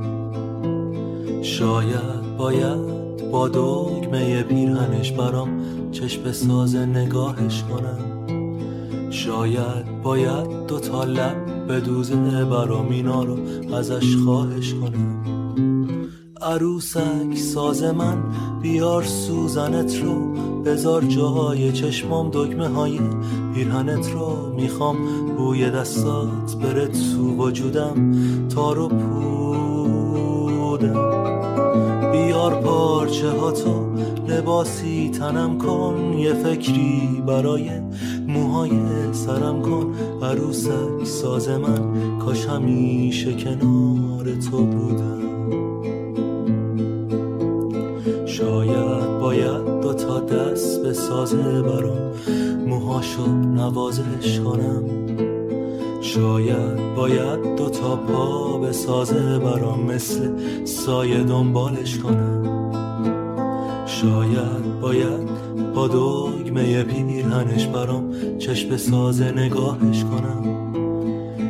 شاید 1.41 2.37
باید 2.37 3.31
با 3.31 3.49
دگمه 3.49 4.43
پیرهنش 4.43 5.11
برام 5.11 5.61
چشم 5.91 6.31
سازه 6.31 6.85
نگاهش 6.85 7.63
کنم. 7.63 7.99
شاید 9.09 10.01
باید 10.03 10.65
دو 10.67 10.79
تا 10.79 11.03
لب 11.03 11.67
به 11.67 11.79
دوزه 11.79 12.45
برام 12.45 12.89
اینا 12.89 13.23
رو 13.23 13.37
ازش 13.75 14.15
خواهش 14.15 14.73
کنم. 14.73 15.38
عروسک 16.41 17.37
ساز 17.37 17.83
من 17.83 18.17
بیار 18.61 19.03
سوزنت 19.03 19.95
رو. 20.03 20.33
بذار 20.63 21.01
جاهای 21.01 21.71
چشمام 21.71 22.29
دکمه 22.33 22.67
های 22.67 22.99
پیرهنت 23.53 24.11
رو. 24.11 24.53
می‌خوام 24.55 24.97
بوی 25.37 25.69
دستات 25.69 26.55
بره 26.61 26.87
تو 26.87 27.35
وجودم 27.37 28.11
تا 28.49 28.73
رو 28.73 28.87
پودم. 28.87 30.09
بیار 32.11 32.61
پارچه 32.61 33.29
ها 33.29 33.51
تو 33.51 33.89
لباسی 34.27 35.09
تنم 35.09 35.57
کن. 35.57 36.13
یه 36.17 36.33
فکری 36.33 37.23
برای 37.27 37.69
موهای 38.27 38.71
سرم 39.11 39.61
کن. 39.61 39.93
عروسک 40.23 41.03
ساز 41.03 41.49
من 41.49 42.17
کاش 42.19 42.45
همیشه 42.45 43.33
کنار 43.33 44.35
تو 44.51 44.65
بودم. 44.65 45.28
شاید 48.39 49.19
باید 49.21 49.81
دو 49.81 49.93
تا 49.93 50.19
دست 50.19 50.93
سازه 50.93 51.61
برام. 51.61 52.11
موهاشو 52.67 53.27
نوازش 53.31 54.39
کنم. 54.39 54.83
شاید 56.01 56.95
باید 56.95 57.55
دو 57.55 57.69
تا 57.69 57.95
پا 57.95 58.57
به 58.57 58.71
سازه 58.71 59.39
برام 59.39 59.85
مثل 59.85 60.29
سایه 60.65 61.23
دنبالش 61.23 61.97
کنم. 61.97 62.43
شاید 63.85 64.79
باید 64.81 65.29
با 65.75 65.87
دگمه 65.87 66.83
پیرهنش 66.83 67.67
برام 67.67 68.13
چشم 68.37 68.77
سازه 68.77 69.31
نگاهش 69.31 70.03
کنم. 70.03 70.43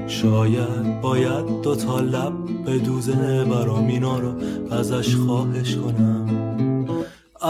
شاید 0.08 1.02
باید 1.02 1.62
دو 1.62 1.76
تا 1.76 2.00
لب 2.00 2.34
به 2.66 2.78
دوزه 2.78 3.46
برام 3.46 3.88
اینا 3.88 4.20
رو 4.20 4.32
ازش 4.72 5.16
خواهش 5.16 5.76
کنم. 5.76 6.39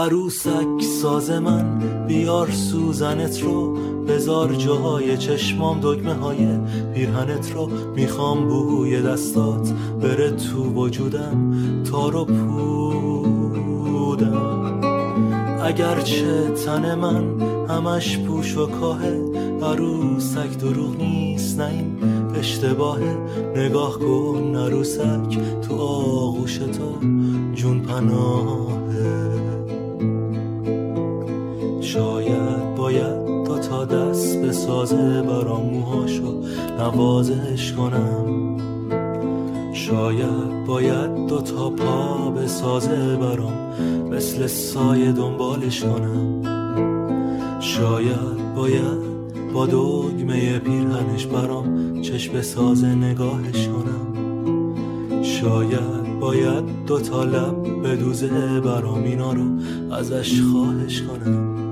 عروسک 0.00 0.82
ساز 1.02 1.30
من 1.30 1.78
بیار 2.06 2.50
سوزنت 2.50 3.42
رو. 3.42 3.76
بزار 4.08 4.54
جاهای 4.54 5.18
چشمام 5.18 5.80
دگمه 5.80 6.14
های 6.14 6.48
پیرهنت 6.94 7.52
رو. 7.52 7.70
می‌خوام 7.94 8.48
بوی 8.48 9.02
دستات 9.02 9.72
بره 10.02 10.30
تو 10.30 10.64
وجودم 10.64 11.52
تا 11.82 12.08
رو 12.08 12.24
پودم. 12.24 13.10
اگرچه 15.62 16.50
تن 16.50 16.94
من 16.94 17.40
همش 17.68 18.18
پوش 18.18 18.56
و 18.56 18.66
کاهه 18.66 19.20
عروسک 19.62 20.58
دروغ 20.58 20.96
نیست 20.96 21.60
نه 21.60 21.66
این 21.66 21.96
اشتباهه 22.34 23.18
نگاه 23.56 23.98
کن 23.98 24.56
عروسک 24.56 25.38
تو 25.68 25.74
آغوش 25.74 26.56
تو 26.56 26.94
جون 27.54 27.80
پناهه 27.80 28.79
سازه 34.80 35.22
برام 35.22 35.66
موهاشو 35.66 36.42
نوازش 36.78 37.72
کنم. 37.72 38.56
شاید 39.72 40.66
باید 40.66 41.26
دو 41.26 41.40
تا 41.40 41.70
پا 41.70 42.30
به 42.30 42.46
سازه 42.46 43.16
برام 43.16 43.52
مثل 44.10 44.46
سایه 44.46 45.12
دنبالش 45.12 45.84
کنم. 45.84 46.42
شاید 47.60 48.54
باید 48.56 49.00
با 49.54 49.66
دگمه 49.66 50.58
پیرهنش 50.58 51.26
برام 51.26 52.00
چشم 52.02 52.42
سازه 52.42 52.94
نگاهش 52.94 53.68
کنم. 53.68 54.14
شاید 55.22 56.20
باید 56.20 56.64
دو 56.86 57.00
تا 57.00 57.24
لب 57.24 57.82
به 57.82 57.96
دوزه 57.96 58.60
برام 58.60 59.02
اینا 59.02 59.32
رو 59.32 59.44
ازش 59.92 60.40
خواهش 60.40 61.02
کنم. 61.02 61.69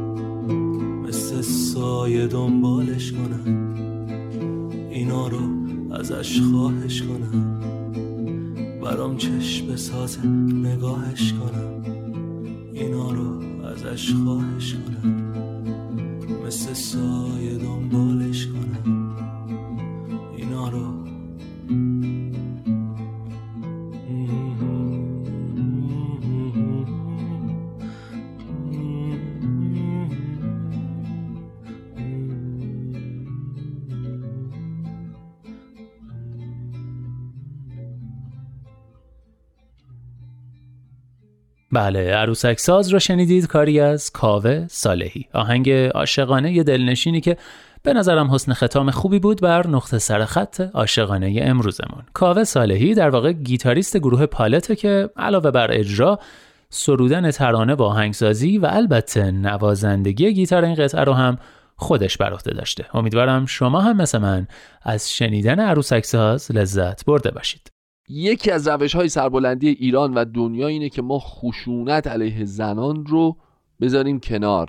سایه 1.78 2.26
دنبالش 2.26 3.12
کنم. 3.12 3.44
اینا 4.90 5.28
رو 5.28 5.40
ازش 5.94 6.40
خواهش 6.40 7.02
کنم. 7.02 7.60
برام 8.82 9.16
چشم 9.16 9.76
سازه 9.76 10.26
نگاهش 10.26 11.32
کنم. 11.32 11.82
اینا 12.72 13.12
رو 13.12 13.42
ازش 13.64 14.12
خواهش 14.12 14.74
کنم. 14.74 15.32
مثل 16.46 16.72
سایه 16.72 17.58
دنبالش 17.58 18.07
بله 41.72 42.14
عروسک 42.14 42.58
ساز 42.58 42.88
رو 42.88 42.98
شنیدید 42.98 43.46
کاری 43.46 43.80
از 43.80 44.10
کاوه 44.10 44.66
صالحی. 44.68 45.26
آهنگ 45.32 45.70
عاشقانه 45.70 46.52
یه 46.52 46.62
دلنشینی 46.62 47.20
که 47.20 47.36
به 47.82 47.92
نظرم 47.92 48.30
حسن 48.30 48.52
ختام 48.52 48.90
خوبی 48.90 49.18
بود 49.18 49.40
بر 49.40 49.66
نقطه 49.66 49.98
سر 49.98 50.24
خط 50.24 50.60
عاشقانه 50.60 51.40
امروزمون. 51.42 52.02
کاوه 52.12 52.44
صالحی 52.44 52.94
در 52.94 53.10
واقع 53.10 53.32
گیتاریست 53.32 53.96
گروه 53.96 54.26
پالته 54.26 54.76
که 54.76 55.10
علاوه 55.16 55.50
بر 55.50 55.70
اجرا 55.72 56.18
سرودن 56.70 57.30
ترانه 57.30 57.74
با 57.74 57.86
آهنگسازی 57.86 58.58
و 58.58 58.68
البته 58.70 59.30
نوازندگی 59.30 60.32
گیتار 60.34 60.64
این 60.64 60.74
قطعه 60.74 61.04
رو 61.04 61.12
هم 61.12 61.38
خودش 61.76 62.16
بر 62.16 62.32
عهده 62.32 62.50
داشته. 62.50 62.84
امیدوارم 62.94 63.46
شما 63.46 63.80
هم 63.80 63.96
مثل 63.96 64.18
من 64.18 64.46
از 64.82 65.12
شنیدن 65.12 65.60
عروسک 65.60 66.04
ساز 66.04 66.52
لذت 66.52 67.04
برده 67.04 67.30
باشید. 67.30 67.77
یکی 68.08 68.50
از 68.50 68.68
روش 68.68 68.94
های 68.94 69.08
سربلندی 69.08 69.68
ایران 69.68 70.14
و 70.14 70.24
دنیا 70.24 70.66
اینه 70.66 70.88
که 70.88 71.02
ما 71.02 71.18
خشونت 71.18 72.06
علیه 72.06 72.44
زنان 72.44 73.06
رو 73.06 73.36
بذاریم 73.80 74.20
کنار. 74.20 74.68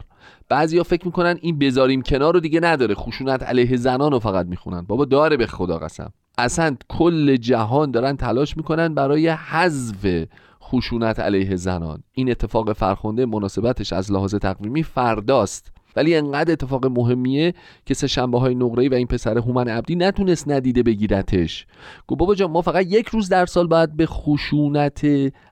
بعضیا 0.49 0.83
فکر 0.83 1.05
می‌کنن 1.05 1.37
این 1.41 1.59
بذاریم 1.59 2.01
کنار 2.01 2.33
رو 2.33 2.39
دیگه 2.39 2.59
نداره. 2.59 2.95
خشونت 2.95 3.43
علیه 3.43 3.77
زنان 3.77 4.11
رو 4.11 4.19
فقط 4.19 4.45
می‌خونن. 4.45 4.81
بابا 4.81 5.05
داره 5.05 5.37
به 5.37 5.47
خدا 5.47 5.77
قسم. 5.77 6.13
اصلا 6.37 6.75
کل 6.89 7.35
جهان 7.35 7.91
دارن 7.91 8.17
تلاش 8.17 8.57
می‌کنن 8.57 8.93
برای 8.93 9.27
حذف 9.27 10.25
خشونت 10.63 11.19
علیه 11.19 11.55
زنان. 11.55 12.03
این 12.11 12.31
اتفاق 12.31 12.73
فرخنده 12.73 13.25
مناسبتش 13.25 13.93
از 13.93 14.11
لحاظ 14.11 14.35
تقویمی 14.35 14.83
فرداست. 14.83 15.71
ولی 15.95 16.15
انقدر 16.15 16.51
اتفاق 16.51 16.85
مهمیه 16.85 17.53
که 17.85 17.93
سه 17.93 18.07
شنبه 18.07 18.39
های 18.39 18.55
نقره 18.55 18.89
و 18.89 18.93
این 18.93 19.07
پسر 19.07 19.37
هومن 19.37 19.67
عبدی 19.67 19.95
نتونست 19.95 20.47
ندیده 20.47 20.83
بگیرتش. 20.83 21.67
گو 22.07 22.15
بابا 22.15 22.35
جان 22.35 22.51
ما 22.51 22.61
فقط 22.61 22.85
یک 22.85 23.07
روز 23.07 23.29
در 23.29 23.45
سال 23.45 23.67
باید 23.67 23.97
به 23.97 24.05
خشونت 24.05 25.07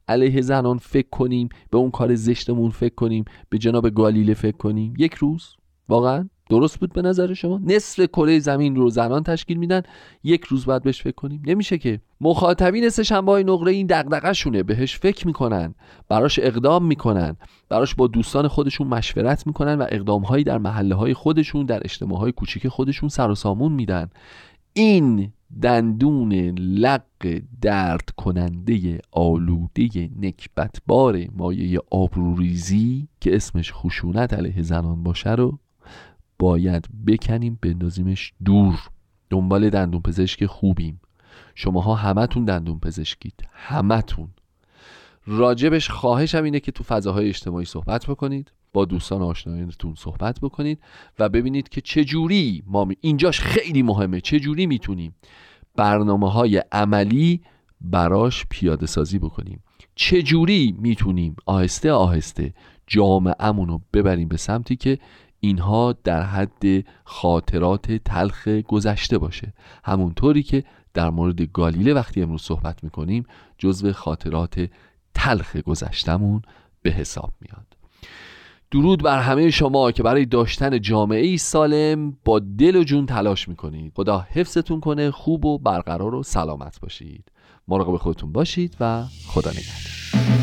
علیه 0.08 0.42
زنان 0.42 0.78
فکر 0.78 1.10
کنیم 1.12 1.50
به 1.72 1.78
اون 1.78 1.92
کار 1.92 2.16
زشتمون 2.16 2.72
فکر 2.72 2.96
کنیم 2.96 3.26
به 3.50 3.58
جناب 3.58 3.90
گالیله 3.90 4.34
فکر 4.34 4.58
کنیم. 4.58 4.94
یک 4.98 5.14
روز؟ 5.14 5.56
واقعا؟ 5.90 6.30
درست 6.50 6.80
بود 6.80 6.94
به 6.94 7.02
نظر 7.02 7.34
شما؟ 7.34 7.62
نصف 7.64 8.06
کره 8.06 8.40
زمین 8.40 8.76
رو 8.76 8.90
زنان 8.90 9.24
تشکیل 9.24 9.58
میدن 9.58 9.82
یک 10.24 10.44
روز 10.44 10.66
بعد 10.66 10.84
بهش 10.84 11.02
فکر 11.02 11.16
کنیم. 11.16 11.42
نمیشه 11.46 11.78
که. 11.78 12.02
مخاطبین 12.22 12.90
سه 12.90 13.04
شنبه 13.04 13.32
های 13.32 13.44
نقره 13.44 13.72
این 13.72 13.88
دغدغه 13.88 14.34
شونه 14.34 14.64
بهش 14.64 14.98
فکر 14.98 15.28
می‌کنن 15.28 15.76
براش 16.10 16.40
اقدام 16.40 16.86
می‌کنن 16.86 17.36
براش 17.70 17.96
با 17.96 18.08
دوستان 18.08 18.48
خودشون 18.48 18.88
مشورت 18.88 19.48
می‌کنن 19.48 19.76
و 19.76 19.86
اقدام 19.90 20.22
هایی 20.22 20.44
در 20.44 20.58
محله 20.58 20.96
های 20.96 21.14
خودشون 21.14 21.66
در 21.66 21.82
اجتماع 21.84 22.20
های 22.20 22.32
کوچیک 22.32 22.68
خودشون 22.68 23.10
سر 23.10 23.30
و 23.30 23.36
سامون 23.36 23.72
میدن. 23.72 24.10
این 24.74 25.32
دندون 25.62 26.34
لق 26.60 27.42
درد 27.62 28.10
کننده 28.18 29.00
آلوده 29.12 30.10
نکبتبار 30.22 31.26
مایه 31.36 31.80
آبروریزی 31.92 33.08
که 33.22 33.36
اسمش 33.36 33.72
خشونت 33.74 34.34
علیه 34.34 34.62
زنان 34.62 35.04
باشه 35.04 35.32
رو 35.32 35.60
باید 36.40 37.06
بکنیم 37.08 37.60
بندازیمش 37.62 38.34
دور. 38.46 38.90
دنبال 39.30 39.70
دندون 39.70 40.02
پزشک 40.02 40.46
خوبیم. 40.46 41.02
شماها 41.56 41.96
همتون 41.96 42.46
دندون 42.46 42.80
پزشکید 42.80 43.48
همتون. 43.54 44.30
راجبش 45.28 45.90
خواهشم 45.90 46.44
اینه 46.44 46.60
که 46.60 46.72
تو 46.72 46.84
فضاهای 46.84 47.28
اجتماعی 47.28 47.66
صحبت 47.66 48.06
بکنید 48.06 48.52
با 48.74 48.86
دوستان 48.86 49.22
آشنایانتون 49.22 49.96
صحبت 49.96 50.40
بکنید 50.40 50.80
و 51.20 51.30
ببینید 51.30 51.70
که 51.70 51.82
چه 51.82 52.04
جوری 52.04 52.64
ما 52.68 52.86
می... 52.86 52.98
اینجاش 53.02 53.40
خیلی 53.40 53.82
مهمه. 53.82 54.22
چه 54.22 54.40
جوری 54.40 54.66
می‌تونیم 54.66 55.16
برنامه 55.76 56.32
های 56.32 56.64
عملی 56.72 57.42
براش 57.82 58.46
پیاده 58.50 58.86
سازی 58.86 59.20
بکنیم. 59.20 59.64
چه 59.96 60.22
جوری 60.22 60.76
می‌تونیم 60.80 61.36
آهسته 61.46 61.92
آهسته 61.92 62.54
جامعهمون 62.88 63.68
رو 63.68 63.82
ببریم 63.94 64.28
به 64.28 64.38
سمتی 64.38 64.76
که 64.76 65.00
اینها 65.40 65.96
در 66.04 66.24
حد 66.24 66.86
خاطرات 67.04 67.92
تلخ 67.92 68.48
گذشته 68.48 69.18
باشه. 69.18 69.54
همونطوری 69.84 70.44
که 70.44 70.64
در 70.94 71.10
مورد 71.10 71.42
گالیله 71.42 71.94
وقتی 71.94 72.22
امروز 72.22 72.42
صحبت 72.42 72.84
می‌کنیم 72.84 73.26
جزو 73.58 73.94
خاطرات 73.94 74.70
تلخ 75.14 75.56
گذشتمون 75.56 76.42
به 76.82 76.92
حساب 76.92 77.34
میاد. 77.42 77.66
درود 78.72 79.04
بر 79.04 79.20
همه 79.20 79.52
شما 79.52 79.92
که 79.92 80.04
برای 80.04 80.26
داشتن 80.26 80.82
جامعه 80.82 81.26
ای 81.26 81.38
سالم 81.38 82.18
با 82.26 82.40
دل 82.40 82.76
و 82.76 82.84
جون 82.84 83.06
تلاش 83.06 83.48
می‌کنید. 83.48 83.94
خدا 83.96 84.28
حفظتون 84.32 84.80
کنه 84.80 85.12
خوب 85.12 85.46
و 85.46 85.58
برقرار 85.58 86.16
و 86.16 86.24
سلامت 86.24 86.80
باشید. 86.80 87.32
مراقب 87.68 87.98
خودتون 87.98 88.32
باشید 88.32 88.78
و 88.80 89.04
خدا 89.28 89.52
نگهدار. 89.52 90.37